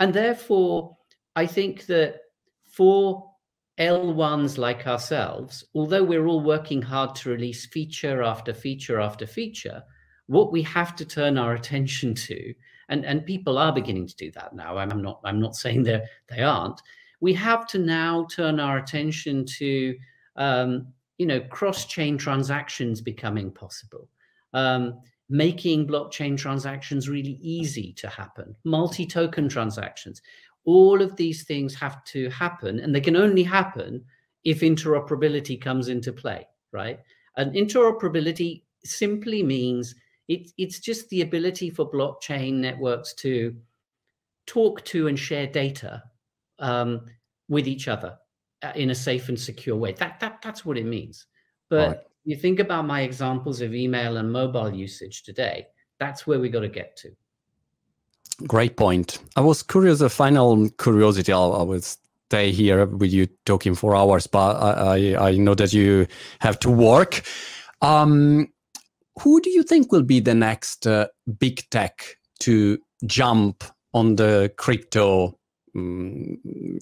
And 0.00 0.12
therefore 0.14 0.96
i 1.36 1.46
think 1.46 1.86
that 1.86 2.20
for 2.64 3.30
L1s 3.78 4.58
like 4.58 4.86
ourselves, 4.86 5.64
although 5.74 6.02
we're 6.02 6.26
all 6.26 6.40
working 6.40 6.82
hard 6.82 7.14
to 7.16 7.30
release 7.30 7.66
feature 7.66 8.22
after 8.22 8.52
feature 8.52 9.00
after 9.00 9.26
feature, 9.26 9.82
what 10.26 10.52
we 10.52 10.62
have 10.62 10.96
to 10.96 11.04
turn 11.04 11.38
our 11.38 11.54
attention 11.54 12.14
to, 12.14 12.54
and, 12.88 13.04
and 13.04 13.24
people 13.24 13.56
are 13.56 13.72
beginning 13.72 14.06
to 14.06 14.16
do 14.16 14.30
that 14.32 14.54
now. 14.54 14.76
I'm 14.76 15.02
not 15.02 15.20
I'm 15.24 15.40
not 15.40 15.54
saying 15.54 15.84
they 15.84 16.02
they 16.28 16.42
aren't. 16.42 16.80
We 17.20 17.34
have 17.34 17.66
to 17.68 17.78
now 17.78 18.26
turn 18.30 18.60
our 18.60 18.78
attention 18.78 19.44
to 19.58 19.96
um, 20.36 20.88
you 21.18 21.26
know 21.26 21.40
cross-chain 21.40 22.18
transactions 22.18 23.00
becoming 23.00 23.50
possible. 23.50 24.08
Um, 24.54 25.00
making 25.30 25.86
blockchain 25.86 26.38
transactions 26.38 27.08
really 27.08 27.38
easy 27.42 27.92
to 27.92 28.08
happen, 28.08 28.56
multi-token 28.64 29.46
transactions 29.48 30.22
all 30.68 31.00
of 31.00 31.16
these 31.16 31.44
things 31.44 31.74
have 31.74 32.04
to 32.04 32.28
happen 32.28 32.80
and 32.80 32.94
they 32.94 33.00
can 33.00 33.16
only 33.16 33.42
happen 33.42 34.04
if 34.44 34.60
interoperability 34.60 35.60
comes 35.60 35.88
into 35.88 36.12
play 36.12 36.46
right? 36.72 37.00
And 37.36 37.54
interoperability 37.54 38.62
simply 38.84 39.42
means 39.42 39.94
it, 40.28 40.50
it's 40.58 40.80
just 40.80 41.08
the 41.08 41.22
ability 41.22 41.70
for 41.70 41.90
blockchain 41.90 42.54
networks 42.54 43.14
to 43.14 43.56
talk 44.46 44.84
to 44.86 45.08
and 45.08 45.18
share 45.18 45.46
data 45.46 46.02
um, 46.58 47.06
with 47.48 47.66
each 47.66 47.88
other 47.88 48.16
uh, 48.62 48.72
in 48.74 48.90
a 48.90 48.94
safe 48.94 49.28
and 49.28 49.38
secure 49.38 49.76
way. 49.76 49.92
That, 49.92 50.20
that 50.20 50.40
that's 50.42 50.64
what 50.64 50.76
it 50.76 50.84
means. 50.84 51.26
But 51.70 51.88
right. 51.88 51.98
you 52.24 52.36
think 52.36 52.60
about 52.60 52.86
my 52.86 53.02
examples 53.02 53.60
of 53.60 53.74
email 53.74 54.16
and 54.16 54.30
mobile 54.30 54.72
usage 54.72 55.22
today 55.22 55.66
that's 55.98 56.26
where 56.26 56.38
we 56.38 56.48
got 56.48 56.60
to 56.60 56.68
get 56.68 56.96
to 56.96 57.10
Great 58.46 58.76
point. 58.76 59.18
I 59.36 59.40
was 59.40 59.62
curious, 59.62 60.00
a 60.00 60.08
final 60.08 60.68
curiosity. 60.78 61.32
I'll, 61.32 61.54
I 61.54 61.62
will 61.62 61.80
stay 61.80 62.52
here 62.52 62.86
with 62.86 63.12
you 63.12 63.26
talking 63.46 63.74
for 63.74 63.96
hours, 63.96 64.28
but 64.28 64.54
I, 64.56 65.16
I, 65.16 65.28
I 65.30 65.36
know 65.36 65.54
that 65.54 65.72
you 65.72 66.06
have 66.40 66.58
to 66.60 66.70
work. 66.70 67.22
Um, 67.82 68.52
who 69.20 69.40
do 69.40 69.50
you 69.50 69.64
think 69.64 69.90
will 69.90 70.04
be 70.04 70.20
the 70.20 70.34
next 70.34 70.86
uh, 70.86 71.08
big 71.38 71.68
tech 71.70 72.16
to 72.40 72.78
jump 73.06 73.64
on 73.92 74.14
the 74.14 74.52
crypto 74.56 75.36
um, 75.74 76.38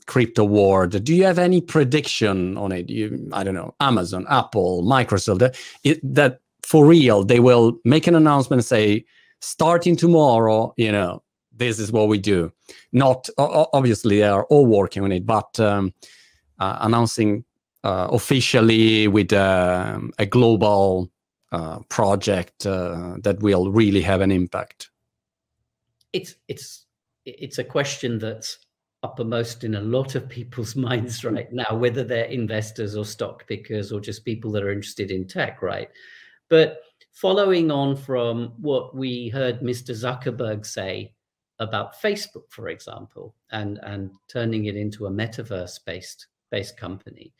crypto 0.07 0.45
world? 0.45 1.03
Do 1.03 1.15
you 1.15 1.25
have 1.25 1.39
any 1.39 1.63
prediction 1.63 2.59
on 2.59 2.73
it? 2.73 2.91
You, 2.91 3.31
I 3.33 3.45
don't 3.45 3.55
know, 3.55 3.75
Amazon, 3.81 4.27
Apple, 4.29 4.83
Microsoft, 4.83 5.39
that, 5.39 5.59
it, 5.85 6.01
that 6.03 6.41
for 6.63 6.85
real 6.85 7.25
they 7.25 7.41
will 7.41 7.79
make 7.85 8.07
an 8.07 8.15
announcement 8.15 8.59
and 8.61 8.67
say, 8.67 9.07
starting 9.41 9.97
tomorrow, 9.97 10.75
you 10.77 10.93
know, 10.93 11.23
this 11.57 11.79
is 11.79 11.93
what 11.93 12.09
we 12.09 12.19
do. 12.19 12.53
Not 12.93 13.29
obviously 13.39 14.19
they 14.19 14.25
are 14.25 14.45
all 14.45 14.67
working 14.67 15.03
on 15.03 15.13
it, 15.13 15.27
but 15.27 15.59
um, 15.61 15.93
uh, 16.59 16.79
announcing 16.81 17.45
uh, 17.85 18.09
officially 18.11 19.09
with 19.09 19.33
uh, 19.33 20.01
a 20.19 20.27
global 20.27 21.11
uh, 21.53 21.79
project 21.89 22.67
uh, 22.67 23.17
that 23.23 23.41
will 23.41 23.71
really 23.71 24.03
have 24.03 24.21
an 24.21 24.31
impact. 24.31 24.91
It's 26.13 26.35
it's 26.49 26.87
it's 27.25 27.59
a 27.59 27.65
question 27.65 28.19
that's 28.19 28.59
uppermost 29.03 29.65
in 29.65 29.77
a 29.77 29.81
lot 29.81 30.15
of 30.15 30.29
people's 30.29 30.75
minds 30.89 31.25
right 31.25 31.53
now, 31.53 31.77
whether 31.77 32.03
they're 32.03 32.25
investors 32.25 32.97
or 32.97 33.05
stock 33.05 33.47
pickers 33.47 33.93
or 33.93 34.01
just 34.01 34.25
people 34.25 34.51
that 34.53 34.65
are 34.65 34.73
interested 34.73 35.11
in 35.11 35.27
tech, 35.27 35.63
right? 35.63 35.89
But 36.49 36.81
following 37.13 37.71
on 37.71 37.97
from 37.97 38.53
what 38.59 38.95
we 38.95 39.29
heard 39.29 39.61
Mr. 39.61 39.93
Zuckerberg 39.95 40.67
say 40.67 41.13
about 41.59 42.01
Facebook, 42.01 42.51
for 42.51 42.69
example, 42.69 43.35
and, 43.51 43.79
and 43.83 44.11
turning 44.29 44.67
it 44.67 44.77
into 44.77 45.07
a 45.07 45.11
metaverse 45.11 45.79
based 45.85 46.27
based 46.51 46.77
company. 46.77 47.33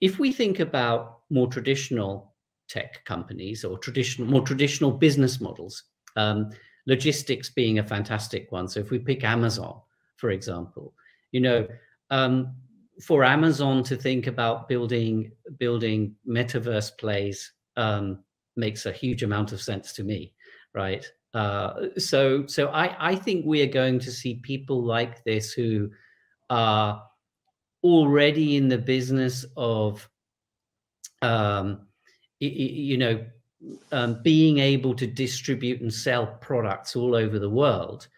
If 0.00 0.18
we 0.18 0.32
think 0.32 0.60
about 0.60 1.20
more 1.30 1.46
traditional 1.46 2.34
tech 2.68 3.04
companies 3.04 3.64
or 3.64 3.78
traditional 3.78 4.28
more 4.28 4.42
traditional 4.42 4.90
business 4.90 5.40
models, 5.40 5.84
um, 6.16 6.50
logistics 6.86 7.48
being 7.50 7.78
a 7.78 7.84
fantastic 7.84 8.50
one. 8.50 8.68
So 8.68 8.80
if 8.80 8.90
we 8.90 8.98
pick 8.98 9.24
Amazon, 9.24 9.80
for 10.16 10.30
example, 10.30 10.94
you 11.30 11.40
know, 11.40 11.66
um, 12.10 12.54
for 13.02 13.24
Amazon 13.24 13.82
to 13.84 13.96
think 13.96 14.26
about 14.26 14.68
building 14.68 15.32
building 15.58 16.14
metaverse 16.28 16.96
plays 16.98 17.52
um, 17.76 18.18
makes 18.56 18.86
a 18.86 18.92
huge 18.92 19.22
amount 19.22 19.52
of 19.52 19.62
sense 19.62 19.92
to 19.94 20.04
me, 20.04 20.34
right? 20.74 21.10
Uh, 21.34 21.88
so 21.96 22.46
so 22.46 22.68
I, 22.68 23.12
I 23.12 23.16
think 23.16 23.46
we 23.46 23.62
are 23.62 23.72
going 23.72 23.98
to 24.00 24.10
see 24.10 24.34
people 24.34 24.82
like 24.82 25.24
this 25.24 25.52
who 25.52 25.90
are 26.50 27.02
already 27.82 28.56
in 28.56 28.68
the 28.68 28.78
business 28.78 29.46
of 29.56 30.08
um, 31.22 31.86
you 32.40 32.98
know 32.98 33.24
um, 33.92 34.20
being 34.22 34.58
able 34.58 34.94
to 34.94 35.06
distribute 35.06 35.80
and 35.80 35.92
sell 35.92 36.26
products 36.26 36.96
all 36.96 37.14
over 37.14 37.38
the 37.38 37.50
world. 37.50 38.08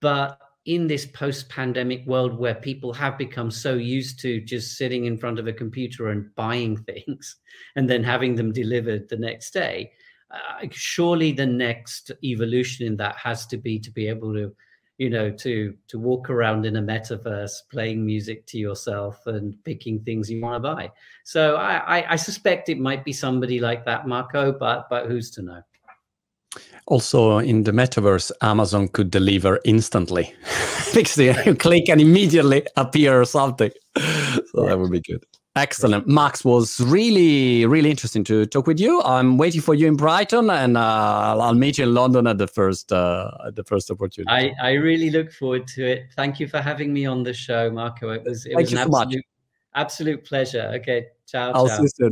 But 0.00 0.40
in 0.64 0.86
this 0.86 1.06
post-pandemic 1.06 2.06
world 2.06 2.38
where 2.38 2.54
people 2.54 2.92
have 2.92 3.16
become 3.16 3.50
so 3.50 3.74
used 3.74 4.20
to 4.20 4.40
just 4.40 4.76
sitting 4.76 5.06
in 5.06 5.16
front 5.16 5.38
of 5.38 5.46
a 5.46 5.52
computer 5.52 6.08
and 6.08 6.34
buying 6.34 6.76
things 6.84 7.36
and 7.76 7.88
then 7.88 8.04
having 8.04 8.34
them 8.34 8.52
delivered 8.52 9.08
the 9.08 9.16
next 9.16 9.52
day 9.52 9.90
uh, 10.30 10.66
surely 10.70 11.32
the 11.32 11.46
next 11.46 12.10
evolution 12.22 12.86
in 12.86 12.96
that 12.96 13.16
has 13.16 13.46
to 13.46 13.56
be 13.56 13.78
to 13.78 13.90
be 13.90 14.08
able 14.08 14.34
to 14.34 14.54
you 14.98 15.08
know 15.08 15.30
to 15.30 15.74
to 15.86 15.98
walk 15.98 16.28
around 16.28 16.66
in 16.66 16.76
a 16.76 16.82
metaverse 16.82 17.52
playing 17.70 18.04
music 18.04 18.44
to 18.46 18.58
yourself 18.58 19.26
and 19.26 19.54
picking 19.64 20.00
things 20.00 20.30
you 20.30 20.40
want 20.42 20.56
to 20.56 20.60
buy. 20.60 20.90
So 21.24 21.56
I, 21.56 21.98
I, 21.98 22.12
I 22.12 22.16
suspect 22.16 22.68
it 22.68 22.78
might 22.78 23.04
be 23.04 23.12
somebody 23.12 23.60
like 23.60 23.84
that 23.86 24.06
marco 24.06 24.52
but 24.52 24.88
but 24.90 25.06
who's 25.06 25.30
to 25.32 25.42
know? 25.42 25.62
Also 26.86 27.38
in 27.38 27.62
the 27.62 27.72
metaverse 27.72 28.32
amazon 28.42 28.88
could 28.88 29.10
deliver 29.10 29.60
instantly 29.64 30.34
because 30.94 31.16
you 31.16 31.54
click 31.58 31.88
and 31.88 32.00
immediately 32.00 32.66
appear 32.76 33.20
or 33.20 33.24
something. 33.24 33.70
So 33.96 34.66
that 34.66 34.78
would 34.78 34.90
be 34.90 35.00
good 35.00 35.24
Excellent. 35.56 36.06
Max 36.06 36.44
was 36.44 36.80
really, 36.80 37.66
really 37.66 37.90
interesting 37.90 38.22
to 38.24 38.46
talk 38.46 38.66
with 38.66 38.78
you. 38.78 39.02
I'm 39.02 39.38
waiting 39.38 39.60
for 39.60 39.74
you 39.74 39.88
in 39.88 39.96
Brighton 39.96 40.50
and 40.50 40.76
uh, 40.76 41.36
I'll 41.40 41.54
meet 41.54 41.78
you 41.78 41.84
in 41.84 41.94
London 41.94 42.28
at 42.28 42.38
the 42.38 42.46
first 42.46 42.92
uh, 42.92 43.30
at 43.46 43.56
the 43.56 43.64
first 43.64 43.90
opportunity. 43.90 44.54
I, 44.60 44.68
I 44.68 44.72
really 44.74 45.10
look 45.10 45.32
forward 45.32 45.66
to 45.68 45.84
it. 45.84 46.06
Thank 46.14 46.38
you 46.38 46.46
for 46.46 46.60
having 46.60 46.92
me 46.92 47.06
on 47.06 47.24
the 47.24 47.32
show, 47.32 47.70
Marco. 47.70 48.10
It 48.10 48.22
was 48.24 48.46
it 48.46 48.54
Thank 48.54 48.60
was 48.60 48.72
an 48.72 48.78
absolute, 48.78 49.12
so 49.12 49.20
absolute 49.74 50.24
pleasure. 50.24 50.70
Okay. 50.76 51.08
Ciao. 51.26 51.50
I'll 51.52 51.66
ciao. 51.66 51.76
see 51.76 51.82
you 51.82 51.88
soon. 51.88 52.06